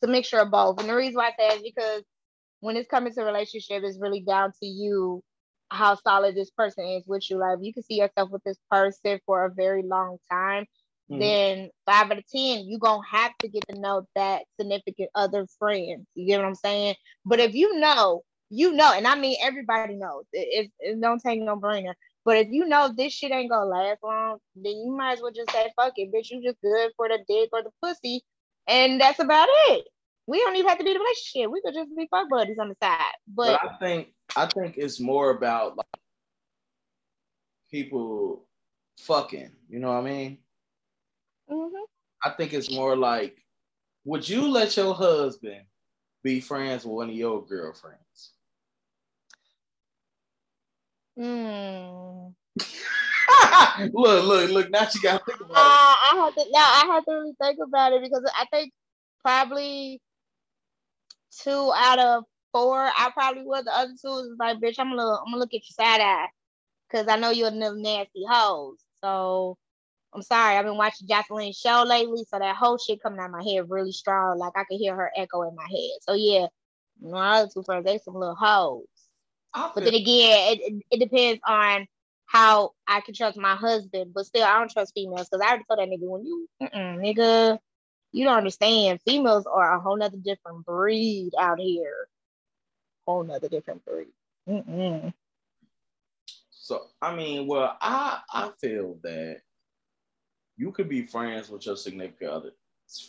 It's 0.00 0.08
a 0.08 0.12
mixture 0.12 0.38
of 0.38 0.50
both. 0.50 0.80
And 0.80 0.88
the 0.88 0.96
reason 0.96 1.16
why 1.16 1.28
I 1.28 1.32
say 1.38 1.56
is 1.56 1.62
because 1.62 2.02
when 2.60 2.76
it's 2.76 2.88
coming 2.88 3.12
to 3.12 3.22
relationship, 3.22 3.82
it's 3.84 3.98
really 4.00 4.20
down 4.20 4.52
to 4.60 4.66
you 4.66 5.22
how 5.70 5.96
solid 5.96 6.34
this 6.34 6.50
person 6.50 6.84
is 6.84 7.04
with 7.06 7.28
you. 7.30 7.38
Like 7.38 7.58
if 7.58 7.64
you 7.64 7.72
can 7.72 7.82
see 7.82 7.96
yourself 8.00 8.30
with 8.30 8.42
this 8.44 8.58
person 8.70 9.20
for 9.26 9.44
a 9.44 9.50
very 9.52 9.82
long 9.82 10.18
time. 10.30 10.66
Mm-hmm. 11.10 11.20
Then 11.20 11.70
five 11.86 12.10
out 12.10 12.18
of 12.18 12.24
ten, 12.28 12.64
you're 12.66 12.80
gonna 12.80 13.06
have 13.08 13.36
to 13.38 13.48
get 13.48 13.66
to 13.68 13.78
know 13.78 14.06
that 14.16 14.42
significant 14.58 15.10
other 15.14 15.46
friends. 15.58 16.06
You 16.14 16.26
get 16.26 16.38
what 16.38 16.48
I'm 16.48 16.54
saying? 16.56 16.96
But 17.24 17.38
if 17.38 17.54
you 17.54 17.78
know, 17.78 18.22
you 18.50 18.72
know, 18.72 18.92
and 18.92 19.06
I 19.06 19.14
mean 19.14 19.36
everybody 19.40 19.94
knows 19.94 20.24
it, 20.32 20.66
it, 20.66 20.72
it 20.80 21.00
don't 21.00 21.22
take 21.22 21.40
no 21.40 21.56
brainer. 21.56 21.94
But 22.24 22.38
if 22.38 22.48
you 22.50 22.66
know 22.66 22.92
this 22.94 23.12
shit 23.12 23.30
ain't 23.30 23.50
gonna 23.50 23.66
last 23.66 24.02
long, 24.02 24.38
then 24.56 24.72
you 24.72 24.92
might 24.96 25.12
as 25.12 25.20
well 25.20 25.30
just 25.30 25.52
say, 25.52 25.70
fuck 25.76 25.92
it, 25.96 26.12
bitch, 26.12 26.30
you 26.30 26.42
just 26.42 26.60
good 26.60 26.90
for 26.96 27.08
the 27.08 27.18
dick 27.28 27.50
or 27.52 27.62
the 27.62 27.70
pussy. 27.80 28.22
And 28.66 29.00
that's 29.00 29.20
about 29.20 29.46
it. 29.68 29.86
We 30.26 30.38
don't 30.40 30.56
even 30.56 30.68
have 30.68 30.78
to 30.78 30.84
be 30.84 30.90
in 30.90 30.96
a 30.96 31.00
relationship. 31.00 31.52
We 31.52 31.62
could 31.62 31.74
just 31.74 31.96
be 31.96 32.08
fuck 32.10 32.28
buddies 32.28 32.58
on 32.58 32.68
the 32.68 32.74
side. 32.82 32.98
But, 33.28 33.60
but 33.62 33.70
I 33.70 33.76
think 33.76 34.08
I 34.36 34.46
think 34.46 34.76
it's 34.76 35.00
more 35.00 35.30
about 35.30 35.76
like 35.76 35.86
people 37.70 38.46
fucking. 38.98 39.50
You 39.68 39.78
know 39.78 39.88
what 39.88 40.00
I 40.00 40.02
mean? 40.02 40.38
Mm-hmm. 41.50 41.84
I 42.22 42.30
think 42.30 42.52
it's 42.52 42.70
more 42.70 42.96
like, 42.96 43.38
would 44.04 44.28
you 44.28 44.48
let 44.48 44.76
your 44.76 44.94
husband 44.94 45.62
be 46.22 46.40
friends 46.40 46.84
with 46.84 46.94
one 46.94 47.08
of 47.08 47.14
your 47.14 47.44
girlfriends? 47.46 48.32
Hmm. 51.16 52.28
look, 53.92 54.24
look, 54.26 54.50
look! 54.50 54.70
Now 54.70 54.86
you 54.92 55.00
got 55.00 55.18
to 55.18 55.24
think 55.24 55.40
about 55.40 55.56
uh, 55.56 55.56
it. 55.56 55.56
I 55.56 56.12
have 56.16 56.34
to 56.34 56.44
now. 56.52 56.58
I 56.60 56.90
have 56.94 57.04
to 57.06 57.12
really 57.12 57.34
think 57.40 57.58
about 57.66 57.92
it 57.92 58.02
because 58.02 58.22
I 58.38 58.44
think 58.52 58.72
probably 59.22 60.00
two 61.42 61.72
out 61.74 61.98
of 61.98 62.24
four, 62.56 62.84
I 62.84 63.10
probably 63.12 63.42
was. 63.42 63.64
The 63.64 63.76
other 63.76 63.92
two 64.00 64.08
is 64.08 64.36
like, 64.38 64.58
bitch, 64.58 64.76
I'm 64.78 64.90
gonna 64.90 65.02
I'm 65.02 65.26
gonna 65.26 65.36
look 65.36 65.52
at 65.54 65.62
your 65.68 65.86
side 65.86 66.00
eye, 66.00 66.26
cause 66.90 67.06
I 67.08 67.16
know 67.16 67.30
you're 67.30 67.50
them 67.50 67.82
nasty 67.82 68.24
hoes. 68.28 68.78
So 69.02 69.58
I'm 70.14 70.22
sorry, 70.22 70.56
I've 70.56 70.64
been 70.64 70.78
watching 70.78 71.06
Joseline's 71.06 71.58
show 71.58 71.84
lately, 71.86 72.24
so 72.28 72.38
that 72.38 72.56
whole 72.56 72.78
shit 72.78 73.02
coming 73.02 73.20
out 73.20 73.30
my 73.30 73.42
head 73.42 73.68
really 73.68 73.92
strong. 73.92 74.38
Like 74.38 74.54
I 74.56 74.64
could 74.64 74.78
hear 74.78 74.96
her 74.96 75.12
echo 75.16 75.42
in 75.42 75.54
my 75.54 75.66
head. 75.68 75.98
So 76.00 76.14
yeah, 76.14 76.46
my 77.00 77.38
other 77.38 77.50
two 77.52 77.62
friends, 77.62 77.84
they 77.84 77.98
some 77.98 78.14
little 78.14 78.34
hoes. 78.34 78.86
But 79.74 79.84
then 79.84 79.94
again, 79.94 80.52
it, 80.52 80.60
it, 80.60 80.82
it, 80.90 81.00
depends 81.00 81.40
on 81.46 81.86
how 82.26 82.72
I 82.86 83.00
can 83.00 83.14
trust 83.14 83.38
my 83.38 83.56
husband. 83.56 84.12
But 84.14 84.26
still, 84.26 84.44
I 84.44 84.58
don't 84.58 84.70
trust 84.70 84.92
females 84.94 85.28
because 85.30 85.42
I 85.42 85.48
already 85.48 85.64
told 85.68 85.80
that 85.80 85.88
nigga 85.88 86.08
when 86.08 86.24
you, 86.26 86.48
nigga, 86.62 87.58
you 88.12 88.24
don't 88.24 88.36
understand. 88.36 89.00
Females 89.06 89.46
are 89.46 89.76
a 89.76 89.80
whole 89.80 89.96
nother 89.96 90.18
different 90.18 90.64
breed 90.66 91.32
out 91.38 91.58
here. 91.58 92.08
Whole 93.06 93.24
nother 93.24 93.48
different 93.48 93.84
breed. 93.84 94.08
Mm-mm. 94.48 95.12
So 96.50 96.86
I 97.00 97.14
mean, 97.14 97.46
well, 97.46 97.76
I 97.80 98.20
I 98.32 98.50
feel 98.60 98.98
that 99.02 99.38
you 100.56 100.72
could 100.72 100.88
be 100.88 101.06
friends 101.06 101.48
with 101.48 101.66
your 101.66 101.76
significant 101.76 102.30
other. 102.30 102.50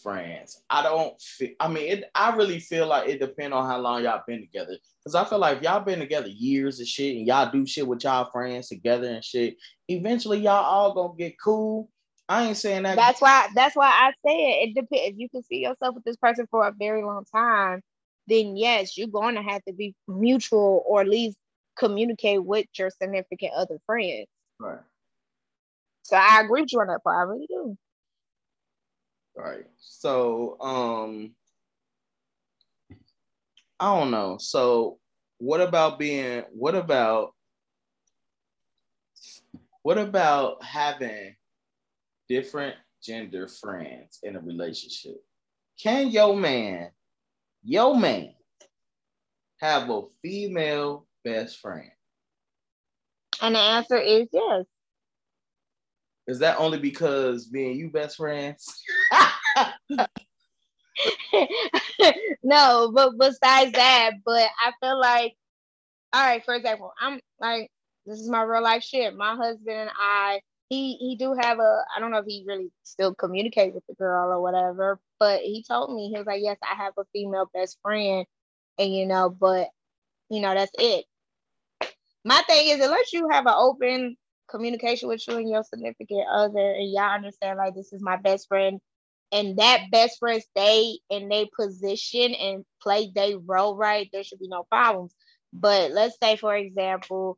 friends. 0.02 0.64
I 0.70 0.84
don't 0.84 1.20
feel, 1.22 1.52
I 1.60 1.68
mean, 1.68 1.88
it, 1.92 2.12
I 2.16 2.36
really 2.36 2.60
feel 2.60 2.88
like 2.88 3.08
it 3.10 3.20
depends 3.20 3.54
on 3.54 3.66
how 3.68 3.80
long 3.80 4.04
y'all 4.04 4.24
been 4.28 4.42
together. 4.42 4.78
Cause 5.04 5.16
I 5.16 5.24
feel 5.24 5.40
like 5.40 5.58
if 5.58 5.64
y'all 5.64 5.80
been 5.80 6.00
together 6.00 6.28
years 6.28 6.80
and 6.80 6.88
shit 6.88 7.16
and 7.16 7.28
y'all 7.28 7.52
do 7.52 7.66
shit 7.66 7.88
with 7.88 8.04
y'all 8.04 8.30
friends 8.32 8.70
together 8.70 9.08
and 9.08 9.24
shit, 9.24 9.56
eventually 9.88 10.40
y'all 10.40 10.66
all 10.66 10.94
gonna 10.94 11.18
get 11.18 11.40
cool. 11.40 11.90
I 12.28 12.48
ain't 12.48 12.58
saying 12.58 12.84
that. 12.84 12.98
That's 12.98 13.22
why, 13.22 13.48
that's 13.56 13.76
why 13.76 13.88
I 13.88 14.12
say 14.26 14.36
it. 14.36 14.70
It 14.70 14.76
depends. 14.76 15.14
If 15.14 15.16
you 15.18 15.30
can 15.30 15.44
see 15.44 15.60
yourself 15.60 15.96
with 15.96 16.04
this 16.04 16.18
person 16.18 16.46
for 16.52 16.68
a 16.68 16.74
very 16.78 17.04
long 17.04 17.24
time, 17.34 17.82
then 18.28 18.58
yes, 18.58 18.98
you're 18.98 19.08
going 19.08 19.36
to 19.36 19.42
have 19.42 19.64
to 19.66 19.74
be 19.74 19.96
mutual 20.08 20.84
or 20.86 21.02
at 21.02 21.08
least 21.08 21.38
communicate 21.78 22.44
with 22.44 22.68
your 22.78 22.90
significant 22.90 23.54
other 23.56 23.78
friends. 23.86 24.28
Right. 24.60 24.80
So 26.04 26.16
I 26.18 26.42
agree 26.42 26.62
with 26.62 26.74
you 26.74 26.80
on 26.82 26.88
that 26.88 27.04
part. 27.04 27.18
I 27.18 27.32
really 27.32 27.48
do. 27.48 27.78
Right. 29.36 29.66
So 29.78 30.60
um 30.62 31.32
I 33.80 33.96
don't 33.98 34.12
know. 34.12 34.38
So 34.40 35.00
what 35.38 35.62
about 35.62 36.00
being 36.00 36.44
what 36.52 36.76
about 36.76 37.34
what 39.84 39.98
about 39.98 40.64
having 40.64 41.36
different 42.28 42.76
gender 43.04 43.48
friends 43.48 44.20
in 44.24 44.36
a 44.36 44.40
relationship? 44.40 45.24
Can 45.82 46.10
your 46.10 46.36
man, 46.36 46.90
your 47.68 47.98
man, 47.98 48.34
have 49.60 49.90
a 49.90 50.04
female 50.22 51.06
best 51.26 51.60
friend? 51.60 51.92
And 53.42 53.56
the 53.56 53.60
answer 53.60 53.98
is 53.98 54.30
yes. 54.32 54.64
Is 56.28 56.40
that 56.40 56.60
only 56.60 56.80
because 56.80 57.50
and 57.54 57.76
you 57.76 57.90
best 57.90 58.16
friends? 58.16 58.66
no, 62.44 62.92
but 62.94 63.18
besides 63.20 63.74
that, 63.74 64.12
but 64.26 64.50
I 64.64 64.72
feel 64.82 64.98
like, 65.00 65.36
all 66.14 66.26
right, 66.26 66.44
for 66.46 66.56
example, 66.56 66.94
I'm 67.02 67.20
like, 67.42 67.70
this 68.06 68.20
is 68.20 68.30
my 68.30 68.44
real 68.44 68.64
life 68.64 68.84
shit. 68.84 69.14
My 69.16 69.36
husband 69.36 69.78
and 69.78 69.90
I, 70.00 70.40
he 70.70 70.96
he 70.98 71.16
do 71.18 71.34
have 71.34 71.60
a, 71.60 71.84
I 71.96 72.00
don't 72.00 72.12
know 72.12 72.20
if 72.20 72.26
he 72.26 72.44
really 72.48 72.70
still 72.84 73.14
communicate 73.16 73.74
with 73.74 73.84
the 73.88 73.96
girl 73.96 74.32
or 74.32 74.42
whatever, 74.42 75.00
but 75.20 75.42
he 75.42 75.64
told 75.64 75.96
me 75.96 76.10
he 76.10 76.18
was 76.18 76.28
like, 76.28 76.42
yes, 76.44 76.58
I 76.64 76.76
have 76.76 76.94
a 76.98 77.06
female 77.14 77.50
best 77.54 77.78
friend, 77.82 78.26
and 78.78 78.94
you 78.94 79.06
know, 79.06 79.30
but 79.30 79.70
you 80.30 80.42
know, 80.42 80.54
that's 80.54 80.72
it. 80.78 81.06
My 82.26 82.42
thing 82.48 82.68
is, 82.70 82.84
unless 82.84 83.14
you 83.14 83.30
have 83.30 83.46
an 83.46 83.54
open 83.56 84.18
communication 84.50 85.08
with 85.10 85.26
you 85.28 85.38
and 85.38 85.50
your 85.50 85.64
significant 85.64 86.26
other, 86.32 86.72
and 86.74 86.92
y'all 86.92 87.16
understand 87.16 87.58
like 87.58 87.76
this 87.76 87.94
is 87.94 88.02
my 88.02 88.18
best 88.18 88.48
friend, 88.50 88.80
and 89.32 89.58
that 89.58 89.86
best 89.92 90.20
friend 90.20 90.42
stay 90.42 91.00
in 91.10 91.30
their 91.30 91.46
position 91.58 92.34
and 92.34 92.66
play 92.82 93.12
their 93.14 93.38
role 93.40 93.76
right, 93.78 94.10
there 94.12 94.24
should 94.24 94.40
be 94.40 94.48
no 94.50 94.64
problems. 94.64 95.14
But 95.54 95.92
let's 95.92 96.18
say, 96.22 96.36
for 96.36 96.56
example, 96.56 97.38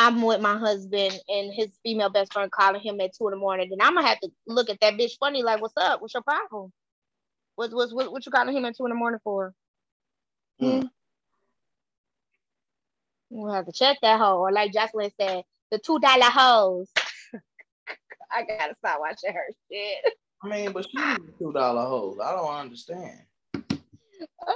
I'm 0.00 0.22
with 0.22 0.40
my 0.40 0.56
husband 0.56 1.12
and 1.28 1.52
his 1.52 1.68
female 1.82 2.08
best 2.08 2.32
friend 2.32 2.50
calling 2.50 2.80
him 2.80 2.98
at 3.02 3.14
two 3.14 3.28
in 3.28 3.32
the 3.32 3.36
morning, 3.36 3.68
then 3.68 3.86
I'm 3.86 3.94
gonna 3.94 4.08
have 4.08 4.18
to 4.20 4.30
look 4.46 4.70
at 4.70 4.80
that 4.80 4.94
bitch 4.94 5.18
funny, 5.20 5.42
like, 5.42 5.60
"What's 5.60 5.76
up? 5.76 6.00
What's 6.00 6.14
your 6.14 6.22
problem? 6.22 6.72
What 7.56 7.70
what 7.74 7.92
what, 7.92 8.10
what 8.10 8.24
you 8.24 8.32
calling 8.32 8.56
him 8.56 8.64
at 8.64 8.74
two 8.78 8.86
in 8.86 8.88
the 8.88 8.94
morning 8.94 9.20
for?" 9.22 9.52
Mm. 10.58 10.80
Hmm? 10.80 10.86
We'll 13.28 13.52
have 13.52 13.66
to 13.66 13.72
check 13.72 13.98
that 14.00 14.18
hoe, 14.18 14.38
or 14.38 14.50
like 14.50 14.72
Joseline 14.72 15.12
said, 15.20 15.44
the 15.70 15.78
two 15.78 15.98
dollar 15.98 16.30
hoes. 16.30 16.88
I 18.32 18.44
gotta 18.44 18.74
stop 18.78 19.00
watching 19.00 19.34
her 19.34 19.48
shit. 19.70 20.14
I 20.42 20.48
mean, 20.48 20.72
but 20.72 20.86
she's 20.90 21.18
two 21.38 21.52
dollar 21.52 21.82
hoes. 21.82 22.16
I 22.24 22.32
don't 22.32 22.54
understand. 22.54 23.20
Uh, 23.54 24.54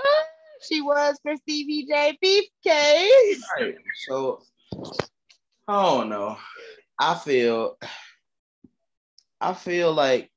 she 0.66 0.80
was 0.80 1.18
for 1.22 1.37
Stevie 1.37 1.85
J 1.85 2.16
Beefcake. 2.24 3.40
Right. 3.61 3.76
So 4.09 4.40
Oh, 5.66 5.72
I 5.72 6.00
don't 6.00 6.11
know. 6.11 6.37
I 6.98 7.14
feel 7.14 7.79
I 9.40 9.55
feel 9.55 9.92
like 9.92 10.31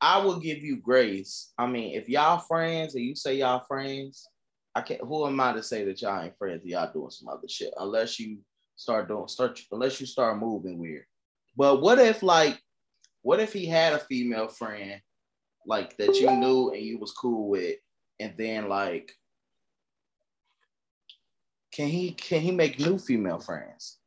I 0.00 0.18
will 0.18 0.38
give 0.38 0.58
you 0.58 0.76
grace. 0.76 1.52
I 1.58 1.66
mean, 1.66 1.96
if 1.96 2.08
y'all 2.08 2.38
friends 2.38 2.94
and 2.94 3.04
you 3.04 3.14
say 3.14 3.36
y'all 3.36 3.64
friends, 3.66 4.28
I 4.74 4.82
can't 4.82 5.00
who 5.00 5.26
am 5.26 5.40
I 5.40 5.52
to 5.52 5.62
say 5.62 5.84
that 5.84 6.02
y'all 6.02 6.22
ain't 6.22 6.36
friends 6.36 6.64
y'all 6.64 6.92
doing 6.92 7.10
some 7.10 7.28
other 7.28 7.48
shit 7.48 7.72
unless 7.78 8.18
you 8.18 8.38
start 8.76 9.08
doing 9.08 9.28
start 9.28 9.60
unless 9.72 10.00
you 10.00 10.06
start 10.06 10.38
moving 10.38 10.78
weird. 10.78 11.04
But 11.56 11.80
what 11.80 11.98
if 11.98 12.22
like 12.22 12.60
what 13.22 13.40
if 13.40 13.52
he 13.52 13.66
had 13.66 13.92
a 13.92 13.98
female 13.98 14.48
friend 14.48 15.00
like 15.66 15.96
that 15.98 16.16
you 16.16 16.30
knew 16.30 16.70
and 16.70 16.82
you 16.82 16.98
was 16.98 17.12
cool 17.12 17.48
with, 17.48 17.76
and 18.18 18.34
then 18.36 18.68
like 18.68 19.12
can 21.72 21.88
he 21.88 22.12
can 22.12 22.40
he 22.40 22.50
make 22.50 22.78
new 22.78 22.98
female 22.98 23.38
friends? 23.38 23.98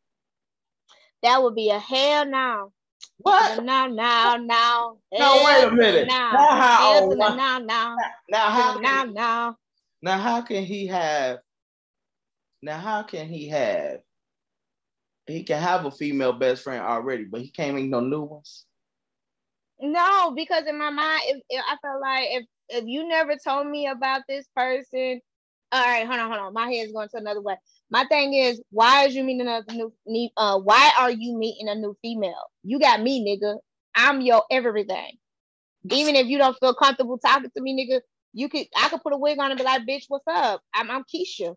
That 1.23 1.41
would 1.41 1.55
be 1.55 1.69
a 1.69 1.79
hell 1.79 2.25
no. 2.25 2.71
What? 3.17 3.63
No, 3.63 3.87
no, 3.87 4.37
no. 4.37 4.97
No, 5.17 5.43
wait 5.45 5.63
a 5.63 5.71
minute. 5.71 6.07
Now, 6.07 6.31
now 6.31 6.47
how? 6.47 7.09
no, 7.09 7.35
no, 7.35 7.57
no. 7.59 7.95
Now 8.29 8.49
how? 8.49 8.79
No, 8.79 9.03
no. 9.05 9.55
Now 10.01 10.17
how 10.17 10.41
can 10.41 10.63
he 10.63 10.87
have? 10.87 11.39
Now 12.61 12.79
how 12.79 13.03
can 13.03 13.27
he 13.27 13.47
have? 13.49 13.99
He 15.27 15.43
can 15.43 15.61
have 15.61 15.85
a 15.85 15.91
female 15.91 16.33
best 16.33 16.63
friend 16.63 16.83
already, 16.83 17.25
but 17.25 17.41
he 17.41 17.49
can't 17.49 17.75
make 17.75 17.89
no 17.89 17.99
new 17.99 18.21
ones. 18.21 18.65
No, 19.79 20.33
because 20.35 20.65
in 20.67 20.77
my 20.77 20.89
mind, 20.89 21.21
if, 21.25 21.41
if 21.49 21.63
I 21.67 21.77
felt 21.81 22.01
like 22.01 22.27
if 22.31 22.45
if 22.69 22.85
you 22.87 23.07
never 23.07 23.35
told 23.35 23.67
me 23.67 23.87
about 23.87 24.21
this 24.27 24.47
person, 24.55 25.21
all 25.71 25.85
right, 25.85 26.07
hold 26.07 26.19
on, 26.19 26.29
hold 26.31 26.41
on. 26.41 26.53
My 26.53 26.71
head's 26.71 26.91
going 26.93 27.09
to 27.09 27.17
another 27.17 27.41
way. 27.41 27.55
My 27.91 28.05
thing 28.05 28.33
is, 28.33 28.61
why 28.71 29.05
is 29.05 29.15
you 29.15 29.23
meeting 29.23 29.47
a 29.47 29.63
new 29.69 30.29
uh 30.37 30.59
why 30.59 30.91
are 30.99 31.11
you 31.11 31.37
meeting 31.37 31.69
a 31.69 31.75
new 31.75 31.95
female? 32.01 32.51
You 32.63 32.79
got 32.79 33.01
me, 33.01 33.25
nigga. 33.25 33.57
I'm 33.95 34.21
your 34.21 34.43
everything. 34.51 35.17
Even 35.91 36.15
if 36.15 36.27
you 36.27 36.37
don't 36.37 36.57
feel 36.59 36.73
comfortable 36.75 37.17
talking 37.19 37.51
to 37.55 37.61
me, 37.61 37.75
nigga, 37.75 38.01
you 38.33 38.49
could 38.49 38.67
I 38.77 38.89
could 38.89 39.01
put 39.01 39.13
a 39.13 39.17
wig 39.17 39.39
on 39.39 39.51
and 39.51 39.57
be 39.57 39.63
like, 39.65 39.83
bitch, 39.87 40.05
what's 40.09 40.27
up? 40.27 40.61
I'm 40.73 40.91
I'm 40.91 41.03
Keisha. 41.03 41.55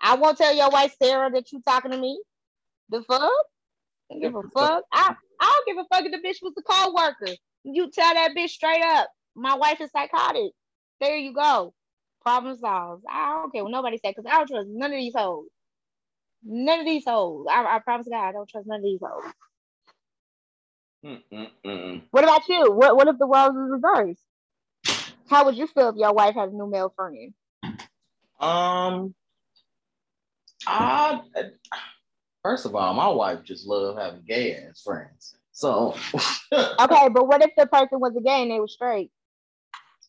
I 0.00 0.16
won't 0.16 0.38
tell 0.38 0.54
your 0.54 0.70
wife 0.70 0.94
Saira 1.02 1.32
that 1.32 1.52
you 1.52 1.62
talking 1.66 1.92
to 1.92 1.98
me. 1.98 2.20
The 2.90 3.02
fuck? 3.02 3.30
I 4.12 4.18
give 4.20 4.34
a 4.34 4.42
fuck. 4.54 4.84
I 4.92 5.14
I 5.40 5.62
don't 5.66 5.76
give 5.76 5.84
a 5.84 5.94
fuck 5.94 6.04
if 6.06 6.12
the 6.12 6.28
bitch 6.28 6.42
was 6.42 6.54
a 6.58 6.62
co-worker. 6.62 7.36
You 7.64 7.90
tell 7.90 8.14
that 8.14 8.32
bitch 8.36 8.50
straight 8.50 8.82
up. 8.82 9.08
My 9.36 9.56
wife 9.56 9.80
is 9.80 9.90
psychotic. 9.92 10.52
There 11.00 11.16
you 11.16 11.34
go. 11.34 11.74
Problem 12.22 12.56
solved. 12.58 13.04
I 13.08 13.40
don't 13.40 13.52
care 13.52 13.62
what 13.62 13.72
nobody 13.72 13.98
said 13.98 14.14
because 14.14 14.30
I 14.30 14.38
don't 14.38 14.48
trust 14.48 14.68
none 14.68 14.92
of 14.92 14.98
these 14.98 15.14
hoes. 15.16 15.46
None 16.44 16.80
of 16.80 16.86
these 16.86 17.04
hoes. 17.06 17.46
I, 17.50 17.76
I 17.76 17.78
promise 17.80 18.08
God, 18.10 18.28
I 18.28 18.32
don't 18.32 18.48
trust 18.48 18.66
none 18.66 18.80
of 18.80 18.82
these 18.82 19.00
hoes. 19.02 19.32
Mm-mm-mm. 21.04 22.02
What 22.10 22.24
about 22.24 22.48
you? 22.48 22.72
What 22.72 22.96
What 22.96 23.08
if 23.08 23.18
the 23.18 23.26
world 23.26 23.54
was 23.54 23.70
reversed? 23.70 24.22
How 25.28 25.44
would 25.44 25.56
you 25.56 25.66
feel 25.66 25.90
if 25.90 25.96
your 25.96 26.12
wife 26.12 26.34
had 26.34 26.50
a 26.50 26.52
new 26.52 26.68
male 26.68 26.92
friend? 26.94 27.32
Um, 28.38 29.14
I 30.66 31.20
First 32.42 32.64
of 32.66 32.74
all, 32.74 32.94
my 32.94 33.08
wife 33.08 33.42
just 33.44 33.66
love 33.66 33.98
having 33.98 34.22
gay 34.26 34.56
ass 34.56 34.82
friends. 34.82 35.36
So 35.52 35.94
okay, 36.52 37.08
but 37.08 37.26
what 37.26 37.42
if 37.42 37.50
the 37.56 37.66
person 37.66 38.00
was 38.00 38.14
a 38.16 38.20
gay 38.20 38.42
and 38.42 38.50
they 38.50 38.60
were 38.60 38.68
straight? 38.68 39.10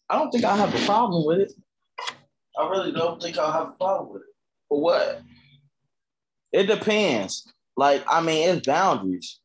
I 0.10 0.18
don't 0.18 0.32
think 0.32 0.44
I 0.44 0.56
have 0.56 0.74
a 0.74 0.86
problem 0.86 1.26
with 1.26 1.40
it. 1.40 1.54
I 2.58 2.70
really 2.70 2.92
don't 2.92 3.22
think 3.22 3.38
I'll 3.38 3.52
have 3.52 3.70
a 3.70 3.72
problem 3.72 4.14
with 4.14 4.22
it. 4.24 4.28
For 4.70 4.82
what? 4.82 5.22
It 6.52 6.64
depends. 6.64 7.48
Like, 7.78 8.04
I 8.08 8.22
mean, 8.22 8.50
it's 8.50 8.66
boundaries. 8.66 9.40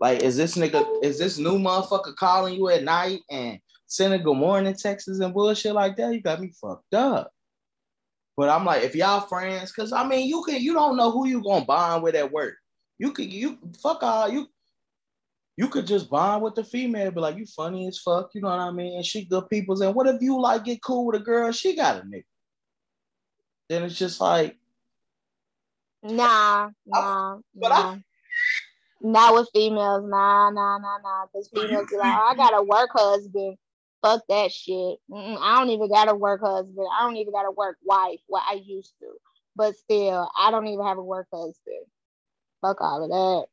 Like, 0.00 0.22
is 0.22 0.36
this 0.36 0.56
nigga, 0.56 0.84
is 1.04 1.18
this 1.18 1.38
new 1.38 1.58
motherfucker 1.58 2.16
calling 2.16 2.54
you 2.54 2.68
at 2.70 2.82
night 2.82 3.20
and 3.30 3.58
sending 3.86 4.22
good 4.22 4.36
morning 4.36 4.74
texts 4.74 5.20
and 5.20 5.32
bullshit 5.32 5.74
like 5.74 5.96
that? 5.96 6.12
You 6.12 6.20
got 6.20 6.40
me 6.40 6.52
fucked 6.60 6.94
up. 6.94 7.30
But 8.36 8.48
I'm 8.48 8.64
like, 8.64 8.82
if 8.82 8.94
y'all 8.96 9.20
friends, 9.20 9.72
cause 9.72 9.92
I 9.92 10.06
mean, 10.06 10.28
you 10.28 10.42
can 10.42 10.60
you 10.60 10.72
don't 10.72 10.96
know 10.96 11.10
who 11.10 11.26
you 11.26 11.42
gonna 11.42 11.64
bond 11.64 12.02
with 12.02 12.14
at 12.14 12.32
work. 12.32 12.54
You 12.98 13.12
could 13.12 13.32
you 13.32 13.58
fuck 13.82 14.02
all 14.02 14.28
you. 14.28 14.48
You 15.56 15.68
could 15.68 15.86
just 15.86 16.08
bond 16.08 16.42
with 16.42 16.54
the 16.54 16.64
female, 16.64 17.10
be 17.10 17.20
like, 17.20 17.36
you 17.36 17.44
funny 17.44 17.86
as 17.86 17.98
fuck, 17.98 18.30
you 18.34 18.40
know 18.40 18.48
what 18.48 18.58
I 18.58 18.70
mean? 18.70 18.96
And 18.96 19.04
she 19.04 19.24
good 19.24 19.48
people's. 19.50 19.82
And 19.82 19.94
what 19.94 20.06
if 20.06 20.22
you 20.22 20.40
like 20.40 20.64
get 20.64 20.82
cool 20.82 21.06
with 21.06 21.20
a 21.20 21.24
girl? 21.24 21.52
She 21.52 21.76
got 21.76 21.98
a 21.98 22.00
nigga. 22.00 22.24
Then 23.68 23.82
it's 23.84 23.94
just 23.94 24.20
like, 24.20 24.56
nah, 26.02 26.70
nah, 26.86 27.38
but 27.54 27.68
nah. 27.68 27.92
I, 27.92 28.02
not 29.02 29.34
with 29.34 29.48
females, 29.52 30.04
nah, 30.08 30.50
nah, 30.50 30.78
nah, 30.78 30.98
nah. 31.02 31.26
Because 31.26 31.48
females 31.48 31.86
be 31.90 31.96
like, 31.96 32.16
oh, 32.16 32.28
I 32.30 32.34
got 32.34 32.58
a 32.58 32.62
work 32.62 32.90
husband. 32.92 33.56
Fuck 34.02 34.22
that 34.28 34.50
shit. 34.50 34.98
Mm-mm, 35.10 35.38
I 35.40 35.58
don't 35.58 35.70
even 35.70 35.88
got 35.88 36.08
a 36.08 36.14
work 36.14 36.40
husband. 36.40 36.86
I 36.98 37.04
don't 37.04 37.16
even 37.16 37.32
got 37.32 37.46
a 37.46 37.52
work 37.52 37.76
wife. 37.84 38.20
What 38.26 38.42
I 38.48 38.54
used 38.54 38.94
to, 39.00 39.06
but 39.54 39.76
still, 39.76 40.28
I 40.38 40.50
don't 40.50 40.66
even 40.66 40.84
have 40.84 40.98
a 40.98 41.02
work 41.02 41.28
husband. 41.32 41.86
Fuck 42.62 42.80
all 42.80 43.04
of 43.04 43.10
that. 43.10 43.51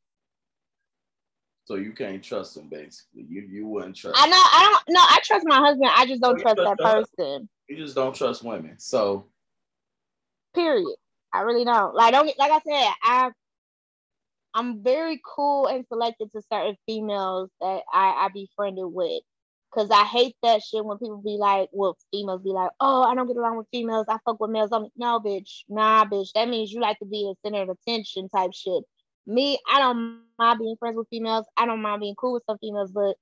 So 1.69 1.75
you 1.75 1.91
can't 1.91 2.23
trust 2.23 2.57
him, 2.57 2.67
basically. 2.67 3.27
You 3.29 3.41
you 3.41 3.67
wouldn't 3.67 3.95
trust. 3.95 4.19
I 4.19 4.25
know. 4.25 4.35
I 4.35 4.81
don't. 4.87 4.95
No, 4.95 5.01
I 5.01 5.19
trust 5.23 5.45
my 5.47 5.57
husband. 5.57 5.91
I 5.95 6.07
just 6.07 6.19
don't 6.19 6.37
You 6.37 6.41
trust 6.41 6.55
trust 6.57 6.77
that 6.79 7.07
person. 7.19 7.47
You 7.67 7.77
just 7.77 7.93
don't 7.93 8.15
trust 8.15 8.43
women. 8.43 8.73
So 8.79 9.27
Period. 10.55 10.95
I 11.31 11.41
really 11.41 11.63
don't. 11.65 11.93
Like 11.93 12.11
don't. 12.11 12.25
Like 12.39 12.51
I 12.51 12.59
said, 12.67 12.91
I. 13.03 13.31
I'm 14.55 14.81
very 14.81 15.21
cool 15.23 15.67
and 15.67 15.85
selective 15.85 16.31
to 16.31 16.41
certain 16.51 16.75
females 16.87 17.51
that 17.61 17.83
I 17.93 18.25
I 18.25 18.29
befriended 18.33 18.87
with. 18.87 19.21
Cause 19.71 19.91
I 19.91 20.05
hate 20.05 20.35
that 20.41 20.63
shit 20.63 20.83
when 20.83 20.97
people 20.97 21.21
be 21.23 21.37
like, 21.37 21.69
well, 21.71 21.95
females 22.11 22.41
be 22.41 22.49
like, 22.49 22.71
oh, 22.79 23.03
I 23.03 23.13
don't 23.13 23.27
get 23.27 23.37
along 23.37 23.57
with 23.57 23.67
females. 23.71 24.07
I 24.09 24.17
fuck 24.25 24.39
with 24.39 24.49
males. 24.49 24.71
I'm 24.71 24.87
no, 24.97 25.19
bitch, 25.19 25.65
nah, 25.69 26.03
bitch. 26.05 26.29
That 26.33 26.49
means 26.49 26.71
you 26.71 26.81
like 26.81 26.97
to 26.97 27.05
be 27.05 27.31
a 27.31 27.37
center 27.47 27.61
of 27.61 27.69
attention 27.69 28.27
type 28.29 28.53
shit. 28.55 28.83
Me, 29.27 29.59
I 29.71 29.79
don't 29.79 30.21
mind 30.39 30.59
being 30.59 30.75
friends 30.79 30.97
with 30.97 31.09
females. 31.09 31.45
I 31.57 31.65
don't 31.65 31.81
mind 31.81 32.01
being 32.01 32.15
cool 32.15 32.33
with 32.33 32.43
some 32.47 32.57
females, 32.59 32.91
but 32.91 33.15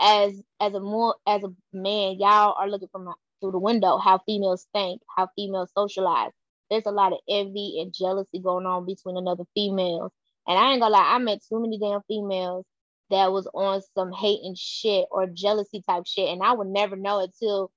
as 0.00 0.40
as 0.60 0.74
a 0.74 0.80
more 0.80 1.16
as 1.26 1.42
a 1.44 1.48
man, 1.72 2.16
y'all 2.18 2.54
are 2.58 2.68
looking 2.68 2.88
from 2.90 3.12
through 3.40 3.52
the 3.52 3.58
window 3.58 3.98
how 3.98 4.18
females 4.18 4.66
think, 4.72 5.00
how 5.16 5.28
females 5.36 5.70
socialize. 5.76 6.32
There's 6.70 6.86
a 6.86 6.90
lot 6.90 7.12
of 7.12 7.20
envy 7.28 7.80
and 7.80 7.94
jealousy 7.94 8.40
going 8.40 8.66
on 8.66 8.84
between 8.86 9.16
another 9.16 9.44
females. 9.54 10.12
And 10.46 10.58
I 10.58 10.72
ain't 10.72 10.80
gonna 10.80 10.92
lie, 10.92 11.14
I 11.14 11.18
met 11.18 11.40
too 11.48 11.60
many 11.60 11.78
damn 11.78 12.02
females 12.08 12.64
that 13.10 13.32
was 13.32 13.48
on 13.54 13.80
some 13.94 14.12
hate 14.12 14.40
and 14.42 14.56
shit 14.56 15.06
or 15.10 15.26
jealousy 15.26 15.82
type 15.88 16.04
shit. 16.06 16.28
And 16.28 16.42
I 16.42 16.52
would 16.52 16.68
never 16.68 16.96
know 16.96 17.20
until 17.20 17.70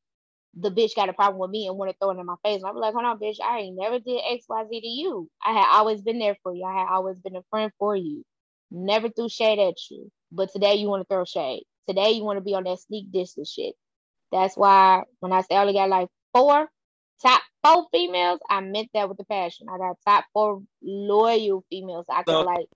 the 0.54 0.70
bitch 0.72 0.96
got 0.96 1.10
a 1.10 1.14
problem 1.14 1.40
with 1.40 1.50
me 1.52 1.68
and 1.68 1.78
want 1.78 1.92
to 1.92 1.98
throw 1.98 2.12
it 2.12 2.20
in 2.20 2.26
my 2.26 2.36
face. 2.44 2.62
Be 2.62 2.70
like, 2.74 2.94
hold 2.94 3.06
on, 3.06 3.20
bitch, 3.20 3.38
I 3.44 3.60
ain't 3.60 3.78
never 3.78 4.00
did 4.00 4.22
XYZ 4.22 4.70
to 4.70 4.88
you. 4.88 5.30
I 5.46 5.54
had 5.54 5.68
always 5.72 6.02
been 6.02 6.20
there 6.20 6.36
for 6.44 6.54
you. 6.54 6.66
I 6.66 6.80
had 6.80 6.88
always 6.90 7.18
been 7.20 7.36
a 7.36 7.44
friend 7.50 7.72
for 7.80 7.96
you. 7.96 8.24
Never 8.70 9.10
threw 9.10 9.30
shade 9.30 9.60
at 9.60 9.76
you. 9.90 10.12
But 10.32 10.52
today 10.52 10.76
you 10.76 10.88
want 10.88 11.02
to 11.02 11.14
throw 11.14 11.26
shade. 11.26 11.64
Today 11.88 12.12
you 12.12 12.24
want 12.24 12.38
to 12.38 12.44
be 12.44 12.54
on 12.54 12.64
that 12.66 12.80
sneak 12.80 13.12
distance 13.12 13.52
shit. 13.52 13.76
That's 14.32 14.56
why 14.56 15.04
when 15.20 15.32
I 15.34 15.42
say 15.42 15.56
I 15.56 15.62
only 15.62 15.74
got 15.74 15.90
like 15.90 16.08
four, 16.34 16.70
top 17.22 17.42
four 17.64 17.88
females, 17.92 18.40
I 18.50 18.62
meant 18.62 18.90
that 18.94 19.10
with 19.10 19.18
the 19.18 19.26
passion. 19.26 19.68
I 19.70 19.78
got 19.78 19.98
top 20.06 20.26
four 20.34 20.62
loyal 20.82 21.64
females. 21.70 22.06
I 22.10 22.24
So- 22.28 22.38
can 22.38 22.46
like 22.46 22.68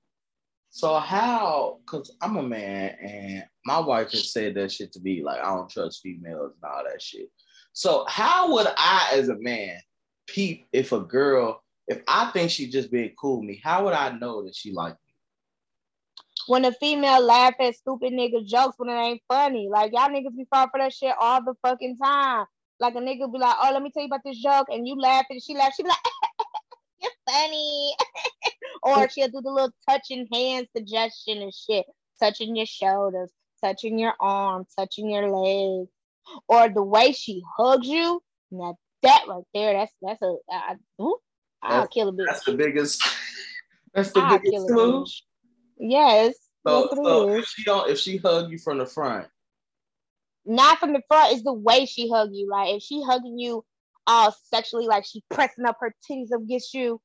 so 0.70 0.96
how? 0.96 1.80
Cause 1.86 2.14
I'm 2.22 2.36
a 2.36 2.44
man, 2.44 2.98
and 3.02 3.46
my 3.66 3.80
wife 3.80 4.12
has 4.12 4.34
said 4.34 4.56
that 4.56 4.74
shit 4.74 4.92
to 4.92 5.00
me. 5.00 5.24
Like 5.24 5.40
I 5.40 5.46
don't 5.46 5.70
trust 5.70 6.02
females 6.02 6.52
and 6.62 6.70
all 6.70 6.84
that 6.84 7.02
shit. 7.02 7.30
So 7.76 8.06
how 8.08 8.54
would 8.54 8.68
I, 8.78 9.12
as 9.14 9.30
a 9.30 9.36
man, 9.36 9.80
peep 10.28 10.66
if 10.74 10.92
a 10.92 11.02
girl, 11.02 11.62
if 11.88 12.02
I 12.08 12.32
think 12.32 12.50
she 12.50 12.68
just 12.68 12.90
being 12.92 13.14
cool 13.20 13.42
with 13.42 13.48
me, 13.48 13.62
how 13.64 13.86
would 13.86 13.94
I 13.94 14.18
know 14.18 14.44
that 14.46 14.56
she 14.56 14.72
like 14.72 14.94
me? 14.94 15.00
when 16.48 16.66
a 16.66 16.72
female 16.74 17.22
laugh 17.22 17.56
at 17.60 17.76
stupid 17.76 18.14
nigga 18.14 18.46
jokes 18.46 18.76
when 18.78 18.90
it 18.90 19.00
ain't 19.00 19.22
funny. 19.28 19.68
Like 19.70 19.92
y'all 19.94 20.10
niggas 20.10 20.36
be 20.36 20.46
fall 20.50 20.68
for 20.70 20.80
that 20.80 20.94
shit 20.94 21.16
all 21.20 21.44
the 21.44 21.54
fucking 21.64 21.98
time. 21.98 22.46
Like 22.80 22.96
a 22.96 23.00
nigga 23.00 23.32
be 23.32 23.40
like, 23.40 23.56
oh, 23.62 23.72
let 23.74 23.82
me 23.82 23.92
tell 23.92 24.04
you 24.04 24.08
about 24.08 24.22
this 24.24 24.42
joke, 24.42 24.68
and 24.70 24.88
you 24.88 24.96
laugh 25.00 25.26
and 25.30 25.42
she 25.42 25.56
laugh, 25.56 25.74
she 25.76 25.84
be 25.84 25.90
like, 25.90 25.98
you're 27.02 27.12
funny. 27.28 27.96
or 28.84 29.10
she'll 29.10 29.28
do 29.28 29.42
the 29.42 29.50
little 29.50 29.74
touching 29.90 30.28
hand 30.32 30.68
suggestion 30.76 31.42
and 31.42 31.54
shit, 31.54 31.86
touching 32.20 32.56
your 32.56 32.66
shoulders, 32.66 33.32
touching 33.64 33.98
your 33.98 34.14
arm, 34.20 34.66
touching 34.78 35.10
your 35.10 35.30
legs, 35.30 35.90
or 36.48 36.70
the 36.70 36.84
way 36.84 37.12
she 37.12 37.44
hugs 37.58 37.88
you. 37.88 38.22
Now 38.52 38.76
that 39.04 39.26
right 39.28 39.44
there, 39.54 39.74
that's 39.74 39.94
that's 40.02 40.22
a 40.22 40.36
I, 40.52 40.76
ooh, 41.02 41.18
I'll 41.62 41.72
That's- 41.72 41.88
kill 41.94 42.10
a 42.10 42.14
bitch. 42.14 42.26
That's 42.28 42.46
the 42.46 42.54
biggest. 42.56 43.04
That's 43.94 44.12
the 44.12 44.20
I'll 44.20 44.40
biggest 44.40 44.68
clue. 44.68 45.06
Yes, 45.78 46.36
So, 46.68 46.90
so 46.94 47.30
if 47.30 47.46
she 47.46 47.64
don't, 47.64 47.90
if 47.90 47.98
she 47.98 48.18
hug 48.18 48.50
you 48.52 48.58
from 48.58 48.78
the 48.78 48.86
front, 48.86 49.28
not 50.46 50.80
from 50.80 50.94
the 50.94 51.02
front, 51.08 51.34
it's 51.34 51.44
the 51.44 51.54
way 51.54 51.86
she 51.86 52.10
hug 52.10 52.30
you. 52.34 52.50
Like 52.50 52.76
if 52.76 52.84
she 52.84 53.02
hugging 53.04 53.40
you 53.40 53.64
all 54.08 54.36
sexually, 54.54 54.86
like 54.88 55.06
she 55.06 55.24
pressing 55.32 55.66
up 55.66 55.78
her 55.80 55.94
titties 56.10 56.32
up 56.34 56.42
against 56.42 56.74
you, 56.74 57.00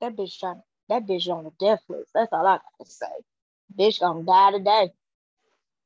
that 0.00 0.16
bitch 0.16 0.38
trying 0.38 0.60
that 0.88 1.06
bitch 1.06 1.28
on 1.28 1.44
the 1.44 1.52
death 1.60 1.80
list. 1.88 2.10
That's 2.14 2.32
all 2.32 2.46
I 2.46 2.58
gotta 2.78 2.90
say. 2.90 3.06
Bitch 3.78 4.00
gonna 4.00 4.22
die 4.24 4.58
today. 4.58 4.90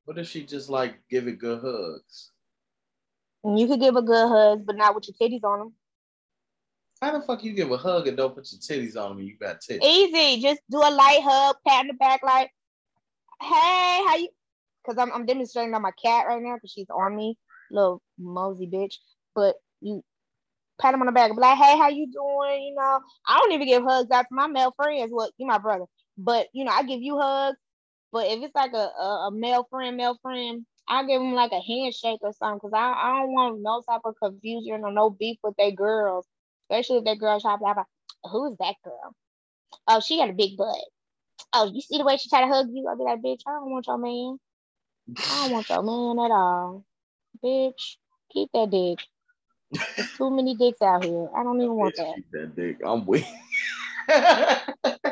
what 0.06 0.18
if 0.18 0.28
she 0.28 0.44
just 0.44 0.68
like 0.70 0.94
give 1.10 1.24
giving 1.24 1.38
good 1.38 1.60
hugs? 1.62 2.31
And 3.44 3.58
you 3.58 3.66
could 3.66 3.80
give 3.80 3.96
a 3.96 4.02
good 4.02 4.28
hug, 4.28 4.66
but 4.66 4.76
not 4.76 4.94
with 4.94 5.08
your 5.08 5.28
titties 5.28 5.44
on 5.44 5.58
them. 5.58 5.74
How 7.00 7.18
the 7.18 7.26
fuck 7.26 7.42
you 7.42 7.52
give 7.52 7.72
a 7.72 7.76
hug 7.76 8.06
and 8.06 8.16
don't 8.16 8.34
put 8.34 8.48
your 8.52 8.60
titties 8.60 8.96
on 8.96 9.08
them 9.08 9.16
when 9.16 9.26
you 9.26 9.36
got 9.36 9.60
titties? 9.60 9.82
Easy. 9.82 10.40
Just 10.40 10.60
do 10.70 10.78
a 10.78 10.90
light 10.90 11.20
hug, 11.22 11.56
pat 11.66 11.82
in 11.82 11.88
the 11.88 11.94
back, 11.94 12.22
like, 12.22 12.50
hey, 13.40 14.02
how 14.06 14.16
you? 14.16 14.28
Because 14.84 14.98
I'm, 14.98 15.12
I'm 15.12 15.26
demonstrating 15.26 15.74
on 15.74 15.82
my 15.82 15.90
cat 16.02 16.26
right 16.28 16.42
now 16.42 16.54
because 16.54 16.70
she's 16.70 16.90
on 16.90 17.16
me, 17.16 17.36
little 17.70 18.00
mosey 18.18 18.68
bitch. 18.68 18.94
But 19.34 19.56
you 19.80 20.04
pat 20.80 20.94
him 20.94 21.00
on 21.00 21.06
the 21.06 21.12
back, 21.12 21.30
be 21.32 21.38
like, 21.38 21.58
hey, 21.58 21.76
how 21.76 21.88
you 21.88 22.06
doing? 22.06 22.62
You 22.62 22.74
know, 22.76 23.00
I 23.26 23.38
don't 23.38 23.52
even 23.52 23.66
give 23.66 23.82
hugs 23.82 24.10
out 24.10 24.22
to 24.22 24.28
my 24.34 24.46
male 24.46 24.72
friends. 24.76 25.10
Well, 25.12 25.30
you 25.38 25.46
my 25.46 25.58
brother, 25.58 25.86
but 26.16 26.48
you 26.52 26.64
know, 26.64 26.72
I 26.72 26.84
give 26.84 27.02
you 27.02 27.18
hugs. 27.18 27.58
But 28.12 28.26
if 28.26 28.42
it's 28.42 28.54
like 28.54 28.74
a, 28.74 28.76
a, 28.76 29.28
a 29.28 29.30
male 29.32 29.66
friend, 29.70 29.96
male 29.96 30.18
friend, 30.22 30.66
I 30.88 31.04
give 31.04 31.20
them 31.20 31.34
like 31.34 31.52
a 31.52 31.60
handshake 31.60 32.20
or 32.22 32.32
something 32.32 32.58
because 32.58 32.72
I, 32.74 32.92
I 32.92 33.20
don't 33.20 33.32
want 33.32 33.62
no 33.62 33.82
type 33.88 34.02
of 34.04 34.16
confusion 34.22 34.82
or 34.84 34.92
no 34.92 35.10
beef 35.10 35.38
with 35.42 35.54
they 35.56 35.72
girls, 35.72 36.26
especially 36.68 36.98
if 36.98 37.04
that 37.04 37.18
girl 37.18 37.40
try 37.40 37.56
to 37.56 37.62
like, 37.62 37.76
who 38.24 38.52
is 38.52 38.58
that 38.58 38.74
girl? 38.84 39.14
Oh, 39.86 40.00
she 40.00 40.18
got 40.18 40.30
a 40.30 40.34
big 40.34 40.56
butt. 40.56 40.76
Oh, 41.52 41.70
you 41.72 41.80
see 41.80 41.98
the 41.98 42.04
way 42.04 42.16
she 42.16 42.28
try 42.28 42.42
to 42.42 42.46
hug 42.46 42.68
you? 42.72 42.86
I'll 42.88 42.96
be 42.96 43.04
like, 43.04 43.20
bitch, 43.20 43.42
I 43.46 43.52
don't 43.52 43.70
want 43.70 43.86
your 43.86 43.98
man. 43.98 44.38
I 45.30 45.42
don't 45.42 45.52
want 45.52 45.68
your 45.68 45.82
man 45.82 46.24
at 46.24 46.34
all. 46.34 46.84
Bitch, 47.42 47.96
keep 48.32 48.50
that 48.52 48.70
dick. 48.70 48.98
There's 49.96 50.12
too 50.16 50.30
many 50.30 50.54
dicks 50.54 50.82
out 50.82 51.04
here. 51.04 51.28
I 51.36 51.42
don't 51.42 51.60
even 51.60 51.74
want 51.74 51.96
that. 51.96 52.14
Keep 52.14 52.30
that 52.32 52.56
dick. 52.56 52.78
I'm 52.84 53.06
weak. 53.06 53.26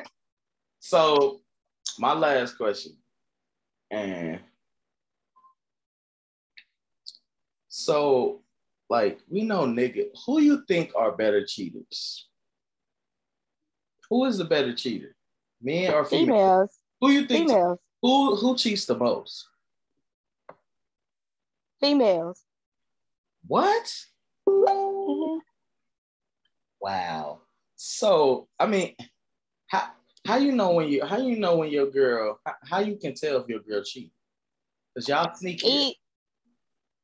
so, 0.80 1.40
my 1.98 2.12
last 2.12 2.56
question, 2.56 2.96
and 3.90 4.40
so, 7.84 8.42
like, 8.88 9.20
we 9.28 9.42
know 9.42 9.64
nigga. 9.66 10.08
Who 10.26 10.40
you 10.40 10.64
think 10.66 10.92
are 10.96 11.12
better 11.12 11.44
cheaters? 11.44 12.28
Who 14.08 14.24
is 14.24 14.38
the 14.38 14.44
better 14.44 14.74
cheater, 14.74 15.14
men 15.62 15.92
or 15.92 16.04
female? 16.04 16.34
Females, 16.34 16.78
Who 17.00 17.10
you 17.10 17.26
think? 17.26 17.48
females, 17.48 17.78
Who 18.02 18.36
who 18.36 18.56
cheats 18.56 18.86
the 18.86 18.96
most? 18.96 19.46
females. 21.80 22.44
What? 23.46 23.94
Mhm. 24.48 25.40
Wow. 26.80 27.40
So 27.76 28.48
I 28.58 28.66
mean, 28.66 28.96
how 29.68 29.92
how 30.26 30.36
you 30.36 30.52
know 30.52 30.72
when 30.72 30.88
you 30.88 31.04
how 31.04 31.18
you 31.18 31.36
know 31.38 31.56
when 31.56 31.70
your 31.70 31.90
girl 31.90 32.40
how, 32.44 32.54
how 32.64 32.78
you 32.80 32.96
can 32.96 33.14
tell 33.14 33.40
if 33.40 33.48
your 33.48 33.60
girl 33.60 33.82
cheat? 33.82 34.12
Cause 34.94 35.08
y'all 35.08 35.32
sneaky. 35.34 35.99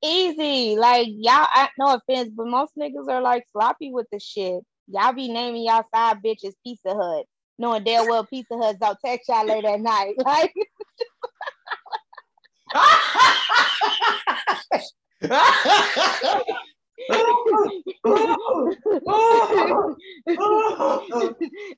Easy. 0.03 0.77
Like 0.77 1.09
y'all, 1.09 1.47
I, 1.51 1.69
no 1.79 1.95
offense, 1.95 2.31
but 2.35 2.47
most 2.47 2.73
niggas 2.79 3.09
are 3.09 3.21
like 3.21 3.45
sloppy 3.53 3.91
with 3.91 4.07
the 4.13 4.21
shit. 4.21 4.63
Y'all 4.89 5.13
be 5.13 5.29
naming 5.29 5.65
y'all 5.65 5.85
side 5.95 6.23
bitches 6.23 6.55
Pizza 6.63 6.95
Hut, 6.95 7.27
knowing 7.59 7.85
damn 7.85 8.07
well 8.07 8.25
Pizza 8.25 8.57
Hut's 8.57 8.79
don't 8.79 8.99
text 9.05 9.29
y'all 9.29 9.47
late 9.47 9.65
at 9.65 9.81
night. 9.81 10.15
Like 10.25 10.55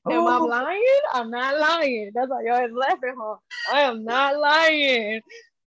Am 0.09 0.27
I 0.27 0.37
lying? 0.37 0.83
I'm 1.13 1.29
not 1.29 1.59
lying. 1.59 2.11
That's 2.13 2.29
why 2.29 2.43
y'all 2.43 2.65
is 2.65 2.73
laughing, 2.73 3.15
huh? 3.17 3.35
I 3.71 3.81
am 3.81 4.03
not 4.03 4.39
lying. 4.39 5.21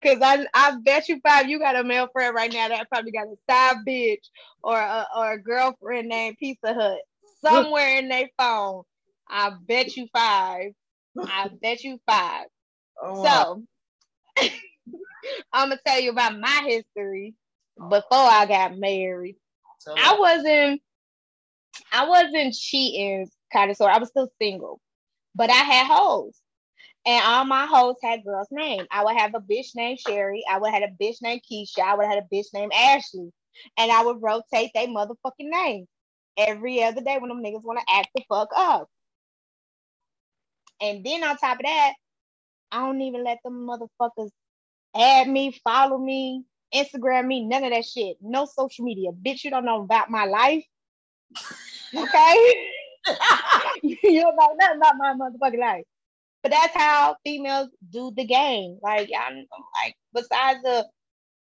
Cause 0.03 0.19
I 0.21 0.45
I 0.53 0.77
bet 0.83 1.09
you 1.09 1.19
five 1.25 1.49
you 1.49 1.59
got 1.59 1.77
a 1.77 1.83
male 1.83 2.09
friend 2.13 2.35
right 2.35 2.51
now 2.51 2.67
that 2.69 2.89
probably 2.89 3.11
got 3.11 3.27
a 3.27 3.35
side 3.49 3.77
bitch 3.87 4.25
or 4.63 4.77
a 4.77 5.07
or 5.15 5.33
a 5.33 5.41
girlfriend 5.41 6.09
named 6.09 6.37
Pizza 6.39 6.73
Hut 6.73 6.99
somewhere 7.41 7.97
in 7.99 8.09
their 8.09 8.29
phone. 8.37 8.83
I 9.29 9.51
bet 9.67 9.95
you 9.95 10.07
five. 10.13 10.71
I 11.19 11.49
bet 11.61 11.83
you 11.83 11.99
five. 12.07 12.47
Oh, 13.01 13.23
So 13.23 13.63
I'm 15.53 15.69
gonna 15.69 15.79
tell 15.85 15.99
you 16.01 16.11
about 16.11 16.39
my 16.39 16.63
history 16.67 17.35
before 17.77 18.05
I 18.11 18.45
got 18.47 18.77
married. 18.77 19.37
I 19.97 20.17
wasn't 20.19 20.81
I 21.91 22.07
wasn't 22.07 22.53
cheating 22.53 23.29
kind 23.53 23.71
of 23.71 23.77
sort. 23.77 23.93
I 23.93 23.99
was 23.99 24.09
still 24.09 24.29
single, 24.41 24.79
but 25.35 25.49
I 25.49 25.53
had 25.55 25.87
hoes. 25.87 26.39
And 27.05 27.21
all 27.25 27.45
my 27.45 27.65
hoes 27.65 27.95
had 28.01 28.23
girls' 28.23 28.47
names. 28.51 28.87
I 28.91 29.03
would 29.03 29.17
have 29.17 29.35
a 29.35 29.39
bitch 29.39 29.75
named 29.75 29.99
Sherry. 29.99 30.43
I 30.49 30.57
would 30.57 30.73
have 30.73 30.83
a 30.83 31.03
bitch 31.03 31.17
named 31.21 31.41
Keisha. 31.49 31.79
I 31.79 31.95
would 31.95 32.05
have 32.05 32.15
had 32.15 32.23
a 32.23 32.35
bitch 32.35 32.47
named 32.53 32.71
Ashley. 32.73 33.29
And 33.77 33.91
I 33.91 34.03
would 34.03 34.21
rotate 34.21 34.71
their 34.73 34.87
motherfucking 34.87 35.15
names 35.39 35.87
every 36.37 36.83
other 36.83 37.01
day 37.01 37.17
when 37.19 37.29
them 37.29 37.43
niggas 37.43 37.63
want 37.63 37.79
to 37.79 37.93
act 37.93 38.09
the 38.15 38.23
fuck 38.29 38.49
up. 38.55 38.87
And 40.81 41.05
then 41.05 41.23
on 41.23 41.37
top 41.37 41.59
of 41.59 41.65
that, 41.65 41.93
I 42.71 42.85
don't 42.85 43.01
even 43.01 43.23
let 43.23 43.39
them 43.43 43.67
motherfuckers 43.67 44.31
add 44.95 45.27
me, 45.27 45.59
follow 45.63 45.97
me, 45.97 46.43
Instagram 46.73 47.27
me, 47.27 47.45
none 47.45 47.63
of 47.63 47.71
that 47.71 47.85
shit. 47.85 48.17
No 48.21 48.45
social 48.45 48.85
media. 48.85 49.11
Bitch, 49.11 49.43
you 49.43 49.51
don't 49.51 49.65
know 49.65 49.83
about 49.83 50.09
my 50.09 50.25
life. 50.25 50.63
Okay? 51.95 52.69
you 53.83 54.21
don't 54.21 54.35
know 54.35 54.55
nothing 54.59 54.77
about 54.77 54.95
my 54.97 55.13
motherfucking 55.13 55.59
life. 55.59 55.83
But 56.43 56.51
that's 56.51 56.75
how 56.75 57.15
females 57.23 57.69
do 57.89 58.11
the 58.15 58.25
game. 58.25 58.77
Like, 58.83 59.09
I'm 59.17 59.45
like, 59.81 59.95
besides 60.13 60.61
the 60.61 60.85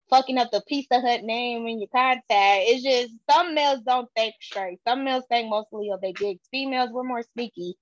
fucking 0.09 0.37
up 0.37 0.51
the 0.51 0.61
Pizza 0.67 0.99
Hut 0.99 1.23
name 1.23 1.65
in 1.65 1.79
your 1.79 1.87
contact, 1.87 2.25
it's 2.29 2.83
just 2.83 3.13
some 3.29 3.55
males 3.55 3.79
don't 3.87 4.09
think 4.17 4.35
straight. 4.41 4.79
Some 4.85 5.05
males 5.05 5.23
think 5.29 5.49
mostly 5.49 5.89
of 5.91 6.01
their 6.01 6.11
gigs. 6.11 6.41
Females, 6.51 6.89
we're 6.91 7.03
more 7.03 7.23
sneaky. 7.33 7.75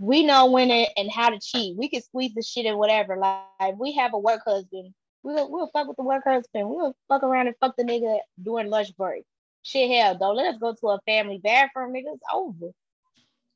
We 0.00 0.26
know 0.26 0.50
when 0.50 0.72
it 0.72 0.90
and 0.96 1.08
how 1.08 1.30
to 1.30 1.38
cheat. 1.38 1.76
We 1.78 1.88
can 1.88 2.02
squeeze 2.02 2.34
the 2.34 2.42
shit 2.42 2.66
and 2.66 2.78
whatever. 2.78 3.16
Like, 3.16 3.78
we 3.78 3.92
have 3.92 4.12
a 4.12 4.18
work 4.18 4.42
husband. 4.44 4.92
We'll, 5.22 5.48
we'll 5.50 5.70
fuck 5.72 5.86
with 5.86 5.96
the 5.96 6.02
work 6.02 6.24
husband. 6.26 6.68
We'll 6.68 6.96
fuck 7.08 7.22
around 7.22 7.46
and 7.46 7.56
fuck 7.60 7.76
the 7.76 7.84
nigga 7.84 8.18
during 8.42 8.70
lunch 8.70 8.94
break. 8.96 9.22
Shit, 9.62 9.88
hell, 9.88 10.18
don't 10.18 10.36
let 10.36 10.54
us 10.54 10.60
go 10.60 10.74
to 10.74 10.88
a 10.88 11.00
family 11.06 11.38
bathroom, 11.38 11.94
nigga. 11.94 12.12
It's 12.12 12.22
over. 12.32 12.72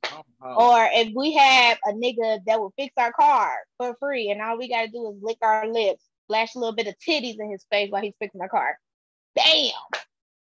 Uh-huh. 0.05 0.55
Or 0.55 0.89
if 0.93 1.13
we 1.15 1.35
have 1.35 1.79
a 1.85 1.93
nigga 1.93 2.45
that 2.47 2.61
will 2.61 2.73
fix 2.77 2.93
our 2.97 3.13
car 3.13 3.51
for 3.77 3.97
free 3.99 4.31
and 4.31 4.41
all 4.41 4.59
we 4.59 4.69
gotta 4.69 4.89
do 4.89 5.11
is 5.11 5.23
lick 5.23 5.39
our 5.43 5.67
lips, 5.69 6.05
flash 6.29 6.55
a 6.55 6.59
little 6.59 6.75
bit 6.75 6.87
of 6.87 6.95
titties 6.99 7.39
in 7.39 7.51
his 7.51 7.65
face 7.71 7.91
while 7.91 8.03
he's 8.03 8.15
fixing 8.19 8.41
our 8.41 8.49
car. 8.49 8.79
Bam! 9.35 9.73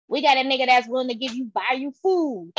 We 0.08 0.22
got 0.22 0.36
a 0.36 0.40
nigga 0.40 0.66
that's 0.66 0.88
willing 0.88 1.08
to 1.08 1.14
give 1.14 1.34
you 1.34 1.50
buy 1.52 1.76
you 1.76 1.92
food. 2.02 2.52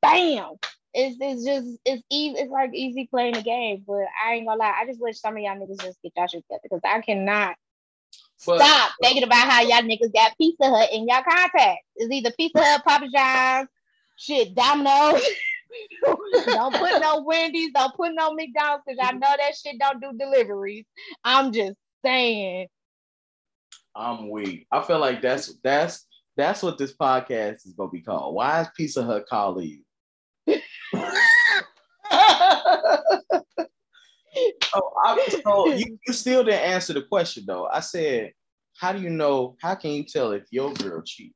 Bam! 0.00 0.54
It's, 0.94 1.16
it's 1.20 1.44
just 1.44 1.78
it's 1.84 2.02
easy 2.10 2.38
it's 2.38 2.50
like 2.50 2.70
easy 2.72 3.06
playing 3.06 3.34
the 3.34 3.42
game, 3.42 3.84
but 3.86 4.04
I 4.24 4.34
ain't 4.34 4.46
gonna 4.46 4.58
lie, 4.58 4.74
I 4.80 4.86
just 4.86 5.00
wish 5.00 5.20
some 5.20 5.36
of 5.36 5.42
y'all 5.42 5.56
niggas 5.56 5.82
just 5.82 6.00
get 6.02 6.12
y'all 6.16 6.26
shit 6.26 6.42
together 6.44 6.60
because 6.62 6.80
I 6.84 7.00
cannot 7.00 7.54
but, 8.46 8.58
stop 8.58 8.92
thinking 9.02 9.22
about 9.22 9.48
how 9.48 9.62
y'all 9.62 9.82
niggas 9.82 10.12
got 10.12 10.36
Pizza 10.38 10.68
Hut 10.68 10.90
in 10.92 11.08
y'all 11.08 11.22
contacts. 11.22 11.86
It's 11.96 12.12
either 12.12 12.30
Pizza 12.32 12.62
Hut, 12.62 12.82
Papa 12.84 13.08
John's, 13.12 13.68
shit, 14.16 14.54
Domino's. 14.54 15.22
don't 16.46 16.74
put 16.74 17.00
no 17.00 17.22
Wendy's, 17.26 17.72
don't 17.72 17.94
put 17.94 18.12
no 18.14 18.32
McDonald's 18.34 18.84
because 18.86 18.98
I 19.02 19.12
know 19.12 19.20
that 19.20 19.56
shit 19.56 19.76
don't 19.78 20.00
do 20.00 20.12
deliveries. 20.18 20.84
I'm 21.24 21.52
just 21.52 21.76
saying. 22.04 22.68
I'm 23.94 24.30
weak. 24.30 24.66
I 24.70 24.82
feel 24.82 24.98
like 24.98 25.22
that's 25.22 25.54
that's 25.62 26.06
that's 26.36 26.62
what 26.62 26.78
this 26.78 26.94
podcast 26.94 27.66
is 27.66 27.74
gonna 27.76 27.90
be 27.90 28.02
called. 28.02 28.34
Why 28.34 28.60
is 28.62 28.68
Pizza 28.76 29.02
Hut 29.02 29.26
calling 29.28 29.66
you? 29.66 29.82
oh, 34.74 34.92
I, 35.04 35.40
so 35.44 35.72
you, 35.72 35.98
you 36.06 36.12
still 36.12 36.44
didn't 36.44 36.60
answer 36.60 36.92
the 36.92 37.02
question 37.02 37.44
though. 37.46 37.66
I 37.66 37.80
said, 37.80 38.32
how 38.78 38.92
do 38.92 39.00
you 39.00 39.10
know? 39.10 39.56
How 39.62 39.74
can 39.74 39.92
you 39.92 40.04
tell 40.04 40.32
if 40.32 40.44
your 40.50 40.72
girl 40.74 41.02
cheating? 41.04 41.32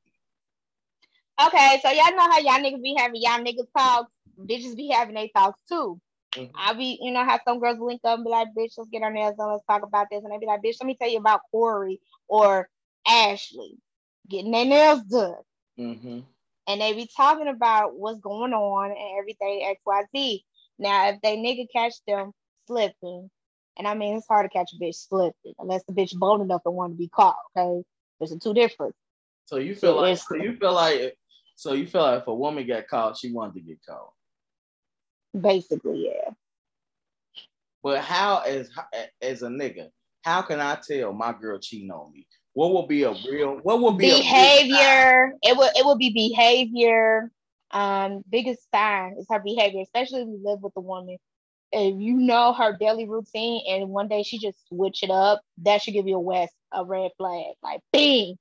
Okay, 1.47 1.79
so 1.81 1.89
y'all 1.89 2.15
know 2.15 2.29
how 2.29 2.39
y'all 2.39 2.63
niggas 2.63 2.81
be 2.81 2.95
having 2.97 3.21
y'all 3.21 3.39
niggas 3.39 3.67
talks 3.75 4.11
bitches 4.45 4.75
be 4.75 4.89
having 4.89 5.15
their 5.15 5.27
thoughts 5.35 5.61
too. 5.67 5.99
Mm-hmm. 6.33 6.55
I 6.55 6.73
be, 6.73 6.97
you 7.01 7.11
know, 7.11 7.25
how 7.25 7.39
some 7.45 7.59
girls 7.59 7.79
link 7.79 8.01
up 8.03 8.15
and 8.15 8.23
be 8.23 8.29
like, 8.29 8.49
bitch, 8.57 8.73
let's 8.77 8.89
get 8.89 9.03
our 9.03 9.11
nails 9.11 9.35
done, 9.37 9.51
let's 9.51 9.65
talk 9.65 9.83
about 9.83 10.07
this. 10.09 10.23
And 10.23 10.31
they 10.31 10.37
be 10.37 10.45
like, 10.45 10.61
bitch, 10.61 10.77
let 10.79 10.87
me 10.87 10.95
tell 10.95 11.09
you 11.09 11.17
about 11.17 11.41
Corey 11.51 11.99
or 12.27 12.69
Ashley 13.05 13.77
getting 14.29 14.51
their 14.51 14.65
nails 14.65 15.01
done. 15.03 15.35
Mm-hmm. 15.79 16.19
And 16.67 16.81
they 16.81 16.93
be 16.93 17.09
talking 17.15 17.47
about 17.47 17.95
what's 17.95 18.19
going 18.19 18.53
on 18.53 18.91
and 18.91 19.19
everything 19.19 19.75
XYZ. 19.87 20.41
Now, 20.79 21.09
if 21.09 21.21
they 21.21 21.35
nigga 21.37 21.67
catch 21.71 21.95
them 22.07 22.31
slipping, 22.67 23.29
and 23.77 23.87
I 23.87 23.93
mean, 23.93 24.15
it's 24.15 24.27
hard 24.27 24.49
to 24.49 24.57
catch 24.57 24.71
a 24.73 24.81
bitch 24.81 25.07
slipping 25.07 25.53
unless 25.59 25.83
the 25.83 25.93
bitch 25.93 26.15
bold 26.15 26.41
enough 26.41 26.63
to 26.63 26.71
want 26.71 26.93
to 26.93 26.97
be 26.97 27.09
caught. 27.09 27.35
Okay, 27.57 27.83
there's 28.19 28.31
a 28.31 28.39
two 28.39 28.53
difference. 28.53 28.95
So 29.45 29.57
you 29.57 29.75
feel 29.75 29.95
like 29.95 30.17
so 30.17 30.35
you 30.35 30.55
feel 30.55 30.73
like 30.73 31.17
so 31.61 31.73
you 31.73 31.85
feel 31.85 32.01
like 32.01 32.21
if 32.21 32.27
a 32.27 32.33
woman 32.33 32.65
got 32.65 32.87
caught, 32.87 33.15
she 33.15 33.31
wanted 33.31 33.53
to 33.53 33.59
get 33.61 33.77
caught. 33.87 34.13
Basically, 35.39 36.07
yeah. 36.07 36.31
But 37.83 37.99
how, 37.99 38.39
as 38.39 38.71
as 39.21 39.43
a 39.43 39.47
nigga, 39.47 39.89
how 40.23 40.41
can 40.41 40.59
I 40.59 40.79
tell 40.83 41.13
my 41.13 41.33
girl 41.33 41.59
cheating 41.59 41.91
on 41.91 42.11
me? 42.11 42.25
What 42.53 42.73
will 42.73 42.87
be 42.87 43.03
a 43.03 43.11
real? 43.29 43.59
What 43.61 43.79
will 43.79 43.91
be 43.91 44.09
behavior? 44.09 45.33
it 45.43 45.55
will 45.55 45.69
it 45.75 45.85
will 45.85 45.99
be 45.99 46.09
behavior. 46.09 47.29
Um, 47.69 48.23
biggest 48.27 48.67
sign 48.71 49.17
is 49.19 49.27
her 49.29 49.39
behavior, 49.39 49.81
especially 49.83 50.21
if 50.21 50.29
you 50.29 50.41
live 50.43 50.63
with 50.63 50.73
a 50.75 50.81
woman. 50.81 51.17
If 51.71 52.01
you 52.01 52.15
know 52.15 52.53
her 52.53 52.75
daily 52.75 53.07
routine 53.07 53.61
and 53.69 53.89
one 53.89 54.07
day 54.07 54.23
she 54.23 54.39
just 54.39 54.67
switch 54.67 55.03
it 55.03 55.11
up, 55.11 55.41
that 55.59 55.83
should 55.83 55.93
give 55.93 56.07
you 56.07 56.15
a 56.15 56.19
west 56.19 56.55
a 56.73 56.83
red 56.83 57.11
flag. 57.19 57.53
Like, 57.61 57.81
bing, 57.93 58.39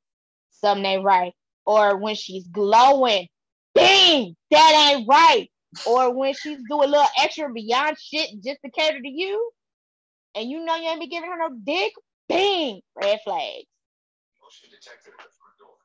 something 0.52 0.86
ain't 0.86 1.04
right. 1.04 1.34
Or 1.70 1.96
when 1.96 2.16
she's 2.16 2.48
glowing, 2.48 3.28
bing, 3.74 4.34
that 4.50 4.92
ain't 4.92 5.08
right 5.08 5.48
or 5.86 6.12
when 6.14 6.34
she's 6.34 6.58
doing 6.68 6.88
a 6.88 6.90
little 6.90 7.06
extra 7.18 7.52
beyond 7.52 7.96
shit 7.98 8.30
just 8.42 8.58
to 8.64 8.70
cater 8.70 9.00
to 9.00 9.08
you, 9.08 9.50
and 10.34 10.48
you 10.48 10.64
know 10.64 10.76
you 10.76 10.88
ain't 10.88 11.00
be 11.00 11.06
giving 11.06 11.30
her 11.30 11.38
no 11.38 11.56
dick, 11.64 11.92
bing, 12.28 12.80
red 13.00 13.20
flags. 13.24 13.66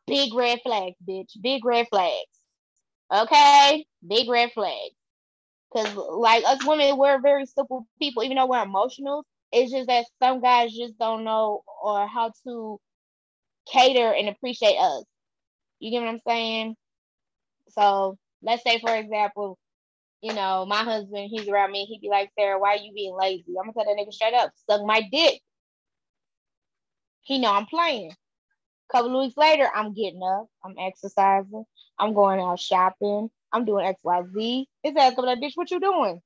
Big 0.08 0.34
red 0.34 0.60
flags, 0.63 0.95
bitch. 1.08 1.30
Big 1.41 1.65
red 1.65 1.88
flags. 1.89 2.30
Okay? 3.13 3.86
Big 4.08 4.30
red 4.30 4.52
flags. 4.54 4.95
Because, 5.71 5.95
like, 5.95 6.43
us 6.45 6.65
women, 6.65 6.98
we're 6.98 7.19
very 7.21 7.45
simple 7.45 7.88
people, 8.00 8.24
even 8.24 8.38
though 8.38 8.45
we're 8.45 8.63
emotional. 8.63 9.26
It's 9.52 9.71
just 9.71 9.88
that 9.88 10.06
some 10.21 10.41
guys 10.41 10.74
just 10.74 10.98
don't 11.00 11.24
know 11.24 11.63
or 11.84 12.08
how 12.08 12.32
to 12.45 12.80
cater 13.71 14.13
and 14.13 14.30
appreciate 14.30 14.78
us. 14.78 15.04
You 15.80 15.92
get 15.92 16.02
what 16.02 16.10
I'm 16.10 16.22
saying? 16.28 16.76
So, 17.70 18.18
let's 18.42 18.64
say, 18.64 18.80
for 18.80 18.96
example, 18.96 19.58
you 20.22 20.34
know, 20.34 20.66
my 20.66 20.84
husband, 20.84 21.30
he's 21.30 21.48
around 21.48 21.72
me, 21.72 21.86
he'd 21.86 22.02
be 22.02 22.10
like, 22.10 22.32
Saira, 22.38 22.60
why 22.60 22.76
are 22.76 22.78
you 22.78 22.94
being 22.94 23.16
lazy? 23.16 23.54
I'm 23.60 23.72
gonna 23.72 23.74
tell 23.74 23.86
that 23.86 24.02
nigga 24.02 24.14
straight 24.14 24.34
up, 24.34 24.52
suck 24.70 24.86
my 24.86 25.02
dick. 25.12 25.42
He 27.22 27.40
know 27.40 27.54
I'm 27.54 27.66
playing. 27.66 28.12
A 28.12 28.92
couple 28.92 29.16
of 29.16 29.24
weeks 29.24 29.38
later, 29.38 29.68
I'm 29.74 29.94
getting 29.94 30.22
up, 30.24 30.48
I'm 30.64 30.76
exercising, 30.80 31.66
I'm 32.00 32.14
going 32.14 32.40
out 32.40 32.60
shopping, 32.60 33.30
I'm 33.52 33.66
doing 33.66 33.86
XYZ. 33.86 34.66
His 34.84 34.96
ass 34.96 35.16
come 35.16 35.26
like, 35.26 35.40
bitch, 35.40 35.54
what 35.56 35.72
you 35.72 35.80
doing? 35.80 36.22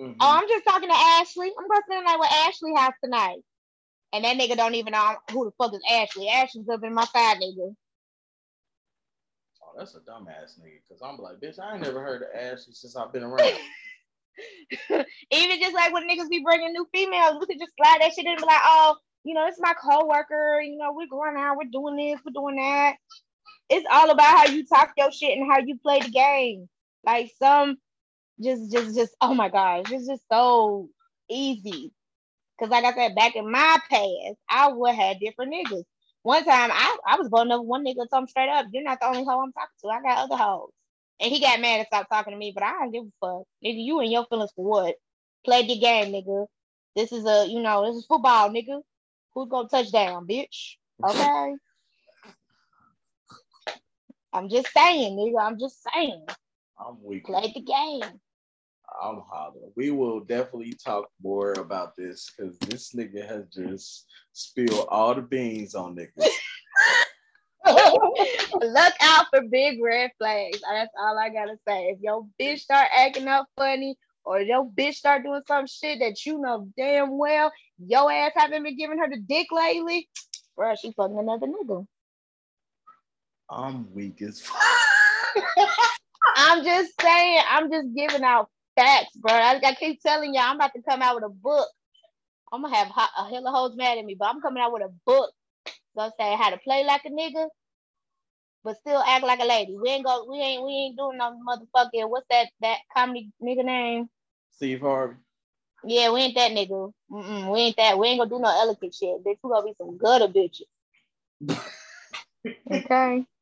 Mm-hmm. 0.00 0.16
Oh, 0.20 0.38
I'm 0.40 0.48
just 0.48 0.64
talking 0.64 0.88
to 0.88 0.94
Ashley. 0.94 1.50
I'm 1.58 1.68
going 1.68 1.80
to 1.80 1.84
spend 1.86 2.06
the 2.06 2.10
night 2.10 2.18
with 2.20 2.32
Ashley 2.32 2.74
house 2.74 2.94
tonight. 3.02 3.38
And 4.12 4.24
that 4.24 4.36
nigga 4.36 4.56
don't 4.56 4.74
even 4.74 4.92
know 4.92 5.16
who 5.30 5.44
the 5.44 5.50
fuck 5.58 5.74
is 5.74 5.80
Ashley. 5.90 6.28
Ashley's 6.28 6.68
up 6.68 6.82
in 6.82 6.94
my 6.94 7.04
side 7.04 7.38
nigga 7.38 7.74
Oh, 9.68 9.78
that's 9.78 9.94
a 9.94 10.00
dumbass 10.00 10.58
nigga. 10.60 10.80
Cause 10.88 11.00
I'm 11.04 11.18
like, 11.18 11.36
bitch, 11.36 11.58
I 11.58 11.74
ain't 11.74 11.82
never 11.82 12.00
heard 12.00 12.22
of 12.22 12.28
Ashley 12.34 12.74
since 12.74 12.96
I've 12.96 13.12
been 13.12 13.22
around. 13.22 13.52
Even 15.30 15.60
just 15.60 15.74
like 15.74 15.92
when 15.92 16.08
niggas 16.08 16.28
be 16.28 16.42
bringing 16.42 16.72
new 16.72 16.86
females, 16.92 17.36
we 17.40 17.46
could 17.46 17.60
just 17.60 17.72
slide 17.76 17.98
that 18.00 18.12
shit 18.14 18.24
in 18.24 18.32
and 18.32 18.38
be 18.38 18.46
like, 18.46 18.60
oh, 18.64 18.96
you 19.24 19.34
know, 19.34 19.46
it's 19.46 19.60
my 19.60 19.74
coworker. 19.74 20.60
You 20.60 20.78
know, 20.78 20.92
we're 20.92 21.08
going 21.08 21.36
out, 21.36 21.56
we're 21.56 21.70
doing 21.70 21.96
this, 21.96 22.20
we're 22.24 22.32
doing 22.32 22.56
that. 22.56 22.94
It's 23.68 23.86
all 23.90 24.10
about 24.10 24.38
how 24.38 24.46
you 24.46 24.64
talk 24.64 24.92
your 24.96 25.12
shit 25.12 25.36
and 25.36 25.50
how 25.50 25.58
you 25.58 25.78
play 25.78 26.00
the 26.00 26.10
game. 26.10 26.68
Like 27.04 27.32
some, 27.38 27.76
just, 28.42 28.72
just, 28.72 28.96
just, 28.96 29.16
oh 29.20 29.34
my 29.34 29.48
gosh, 29.48 29.90
it's 29.90 30.06
just 30.06 30.22
so 30.30 30.88
easy. 31.28 31.92
Cause 32.58 32.70
like 32.70 32.84
I 32.84 32.94
said, 32.94 33.14
back 33.14 33.36
in 33.36 33.50
my 33.50 33.78
past, 33.90 34.38
I 34.48 34.72
would 34.72 34.94
have 34.94 35.20
different 35.20 35.54
niggas. 35.54 35.84
One 36.22 36.44
time 36.44 36.70
I, 36.72 36.98
I 37.06 37.16
was 37.16 37.28
blowing 37.28 37.50
up 37.50 37.64
one 37.64 37.84
nigga 37.84 38.08
told 38.10 38.24
him 38.24 38.28
straight 38.28 38.48
up, 38.48 38.66
you're 38.72 38.82
not 38.82 39.00
the 39.00 39.06
only 39.06 39.24
hoe 39.24 39.42
I'm 39.42 39.52
talking 39.52 39.68
to. 39.82 39.88
I 39.88 40.02
got 40.02 40.24
other 40.24 40.36
hoes. 40.36 40.70
And 41.20 41.32
he 41.32 41.40
got 41.40 41.60
mad 41.60 41.78
and 41.78 41.86
stopped 41.86 42.10
talking 42.10 42.32
to 42.32 42.38
me, 42.38 42.52
but 42.54 42.62
I 42.62 42.72
don't 42.72 42.92
give 42.92 43.04
a 43.04 43.26
fuck. 43.26 43.46
Nigga, 43.64 43.84
you 43.84 44.00
and 44.00 44.10
your 44.10 44.26
feelings 44.26 44.52
for 44.54 44.64
what? 44.64 44.96
Play 45.44 45.66
the 45.66 45.78
game, 45.78 46.12
nigga. 46.12 46.46
This 46.94 47.12
is 47.12 47.24
a, 47.24 47.46
you 47.48 47.60
know, 47.60 47.86
this 47.86 47.96
is 47.96 48.06
football, 48.06 48.50
nigga. 48.50 48.80
Who's 49.34 49.48
gonna 49.48 49.68
touchdown, 49.68 50.26
bitch? 50.26 50.76
Okay. 51.04 51.54
I'm 54.32 54.48
just 54.48 54.72
saying, 54.72 55.16
nigga. 55.16 55.40
I'm 55.40 55.58
just 55.58 55.82
saying. 55.92 56.24
I'm 56.78 57.02
weak. 57.02 57.24
Play 57.24 57.52
the 57.54 57.60
game. 57.60 58.20
I'm 59.02 59.22
hollering. 59.30 59.72
We 59.76 59.90
will 59.90 60.20
definitely 60.20 60.74
talk 60.84 61.08
more 61.22 61.52
about 61.52 61.94
this 61.96 62.30
because 62.30 62.58
this 62.58 62.92
nigga 62.94 63.26
has 63.26 63.46
just 63.48 64.06
spilled 64.32 64.86
all 64.88 65.14
the 65.14 65.22
beans 65.22 65.74
on 65.74 65.96
niggas. 65.96 66.26
Look 67.68 68.94
out 69.02 69.26
for 69.30 69.42
big 69.50 69.82
red 69.82 70.10
flags. 70.18 70.60
That's 70.68 70.92
all 70.98 71.18
I 71.18 71.28
gotta 71.28 71.56
say. 71.66 71.88
If 71.88 72.00
your 72.00 72.26
bitch 72.40 72.60
start 72.60 72.88
acting 72.96 73.28
up 73.28 73.46
funny 73.56 73.96
or 74.24 74.40
your 74.40 74.70
bitch 74.70 74.94
start 74.94 75.22
doing 75.22 75.42
some 75.46 75.66
shit 75.66 76.00
that 76.00 76.24
you 76.24 76.38
know 76.38 76.68
damn 76.76 77.18
well 77.18 77.52
your 77.78 78.10
ass 78.10 78.32
haven't 78.34 78.62
been 78.62 78.76
giving 78.76 78.98
her 78.98 79.08
the 79.08 79.18
dick 79.18 79.48
lately, 79.52 80.08
bro, 80.56 80.74
she 80.74 80.92
fucking 80.92 81.18
another 81.18 81.46
nigga. 81.46 81.86
I'm 83.50 83.92
weak 83.94 84.20
as 84.22 84.40
fuck. 84.40 84.60
I'm 86.36 86.64
just 86.64 86.92
saying, 87.00 87.40
I'm 87.48 87.70
just 87.70 87.88
giving 87.94 88.22
out 88.22 88.50
facts, 88.78 89.16
bro. 89.16 89.32
I, 89.34 89.60
I 89.64 89.74
keep 89.74 90.02
telling 90.02 90.34
y'all, 90.34 90.44
I'm 90.44 90.56
about 90.56 90.72
to 90.76 90.82
come 90.82 91.02
out 91.02 91.16
with 91.16 91.24
a 91.24 91.30
book 91.30 91.68
I'm 92.52 92.62
gonna 92.62 92.74
have 92.76 92.88
hot, 92.88 93.10
a 93.18 93.28
hella 93.28 93.50
hoes 93.50 93.76
mad 93.76 93.98
at 93.98 94.04
me, 94.04 94.16
but 94.18 94.28
I'm 94.28 94.40
coming 94.40 94.62
out 94.62 94.72
with 94.72 94.82
a 94.82 94.92
book. 95.06 95.32
Gonna 95.96 96.12
say 96.18 96.36
how 96.36 96.50
to 96.50 96.58
play 96.58 96.84
like 96.84 97.02
a 97.04 97.10
nigga, 97.10 97.48
but 98.64 98.76
still 98.78 99.02
act 99.06 99.24
like 99.24 99.40
a 99.40 99.44
lady. 99.44 99.76
We 99.80 99.88
ain't 99.90 100.06
go, 100.06 100.26
we 100.30 100.38
ain't, 100.38 100.64
we 100.64 100.72
ain't 100.72 100.96
doing 100.98 101.18
no 101.18 101.38
motherfucking. 101.46 102.08
What's 102.08 102.26
that? 102.30 102.48
That 102.60 102.78
comedy 102.96 103.30
nigga 103.42 103.64
name? 103.64 104.08
Steve 104.52 104.80
Harvey. 104.80 105.16
Yeah, 105.84 106.12
we 106.12 106.20
ain't 106.22 106.36
that 106.36 106.52
nigga. 106.52 106.92
Mm-mm, 107.10 107.52
we 107.52 107.60
ain't 107.60 107.76
that. 107.76 107.98
We 107.98 108.08
ain't 108.08 108.20
gonna 108.20 108.30
do 108.30 108.38
no 108.40 108.48
elegant 108.48 108.94
shit, 108.94 109.24
bitch. 109.24 109.38
We 109.42 109.50
gonna 109.50 109.66
be 109.66 109.74
some 109.78 109.98
gutter 109.98 110.28
bitches. 110.28 110.62
okay. 112.70 113.24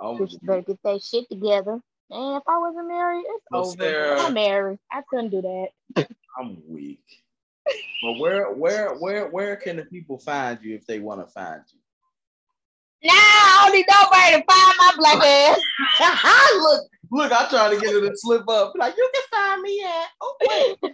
Oh, 0.00 0.16
Bitches 0.18 0.44
better 0.44 0.62
get 0.62 0.78
that 0.84 1.02
shit 1.02 1.28
together. 1.30 1.80
And 2.10 2.36
if 2.36 2.42
I 2.48 2.58
wasn't 2.58 2.88
married, 2.88 3.24
it's 3.26 3.44
Well, 3.50 3.68
over. 3.68 3.76
Saira- 3.76 4.26
I'm 4.26 4.34
married. 4.34 4.78
I 4.90 5.02
couldn't 5.08 5.30
do 5.30 5.42
that. 5.42 6.06
I'm 6.38 6.62
weak. 6.66 7.04
But 8.02 8.18
where, 8.18 8.52
where, 8.52 8.94
where, 8.94 9.28
where 9.28 9.56
can 9.56 9.76
the 9.76 9.84
people 9.84 10.18
find 10.18 10.58
you 10.62 10.74
if 10.74 10.86
they 10.86 11.00
want 11.00 11.26
to 11.26 11.32
find 11.32 11.62
you? 11.72 11.78
Now 13.02 13.12
I 13.14 13.62
don't 13.64 13.76
need 13.76 13.86
nobody 13.88 14.32
to 14.32 14.52
find 14.52 14.76
my 14.78 14.92
black 14.96 15.24
ass. 15.24 16.54
look, 16.58 16.82
look, 17.12 17.32
I 17.32 17.48
trying 17.48 17.78
to 17.78 17.80
get 17.80 17.94
her 17.94 18.00
to 18.00 18.16
slip 18.16 18.48
up. 18.48 18.72
Like 18.76 18.96
you 18.96 19.10
can 19.14 19.22
find 19.30 19.62
me 19.62 19.84
at. 19.84 20.06
Oh 20.20 20.36
wait. 20.40 20.78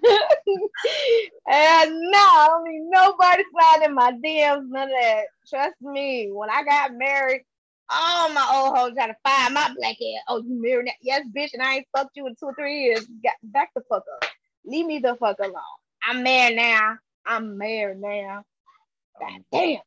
and 1.49 2.01
no, 2.11 2.19
I 2.19 2.47
don't 2.51 2.65
need 2.65 2.91
nobody 2.91 3.43
sliding 3.53 3.95
my 3.95 4.13
DMs, 4.13 4.69
none 4.69 4.89
of 4.89 4.97
that. 5.01 5.25
Trust 5.49 5.81
me, 5.81 6.31
when 6.31 6.51
I 6.51 6.63
got 6.63 6.93
married, 6.95 7.43
all 7.91 8.33
my 8.33 8.47
old 8.53 8.77
hoes 8.77 8.93
trying 8.95 9.11
to 9.11 9.17
find 9.25 9.55
my 9.55 9.73
black 9.77 9.97
ass. 9.97 10.25
Oh, 10.29 10.43
you 10.43 10.61
married 10.61 10.87
now? 10.87 10.93
Yes, 11.03 11.27
bitch, 11.37 11.53
and 11.53 11.63
I 11.63 11.77
ain't 11.77 11.87
fucked 11.95 12.17
you 12.17 12.27
in 12.27 12.35
two 12.35 12.47
or 12.47 12.55
three 12.55 12.83
years. 12.83 13.07
Got 13.23 13.35
back 13.43 13.71
the 13.75 13.83
fuck 13.89 14.05
up. 14.17 14.29
Leave 14.65 14.87
me 14.87 14.99
the 14.99 15.17
fuck 15.17 15.39
alone. 15.39 15.55
I'm 16.07 16.23
married 16.23 16.57
now. 16.57 16.97
I'm 17.27 17.59
married 17.59 18.01
now. 18.01 18.45
Um, 19.21 19.29
God 19.29 19.45
damn. 19.53 19.81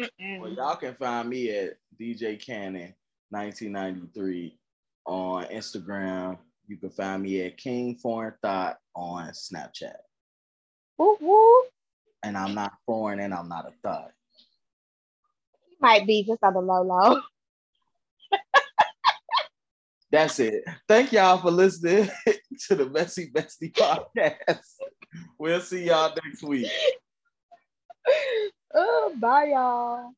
Mm-mm. 0.00 0.40
Well, 0.40 0.50
y'all 0.50 0.76
can 0.76 0.94
find 0.94 1.28
me 1.28 1.50
at 1.50 1.74
DJ 2.00 2.44
Cannon 2.44 2.94
1993 3.30 4.58
on 5.06 5.44
Instagram. 5.44 6.38
You 6.66 6.76
can 6.76 6.90
find 6.90 7.22
me 7.22 7.42
at 7.42 7.56
King 7.56 7.96
Foreign 7.96 8.34
Thought 8.42 8.78
on 8.94 9.28
Snapchat. 9.28 9.96
Woo 10.98 11.16
woo. 11.20 11.62
And 12.22 12.36
I'm 12.36 12.54
not 12.54 12.72
foreign 12.86 13.20
and 13.20 13.34
I'm 13.34 13.48
not 13.48 13.66
a 13.66 13.72
thought. 13.82 14.12
Might 15.84 16.06
be 16.06 16.24
just 16.24 16.42
on 16.42 16.54
the 16.54 16.62
low 16.62 16.80
low. 16.80 17.20
That's 20.10 20.40
it. 20.40 20.64
Thank 20.88 21.12
y'all 21.12 21.36
for 21.36 21.50
listening 21.50 22.08
to 22.68 22.74
the 22.74 22.88
Messy 22.88 23.30
Bestie 23.30 23.70
podcast. 23.70 24.62
We'll 25.38 25.60
see 25.60 25.84
y'all 25.84 26.14
next 26.24 26.42
week. 26.42 26.70
oh, 28.74 29.12
bye 29.20 29.52
y'all. 29.52 30.12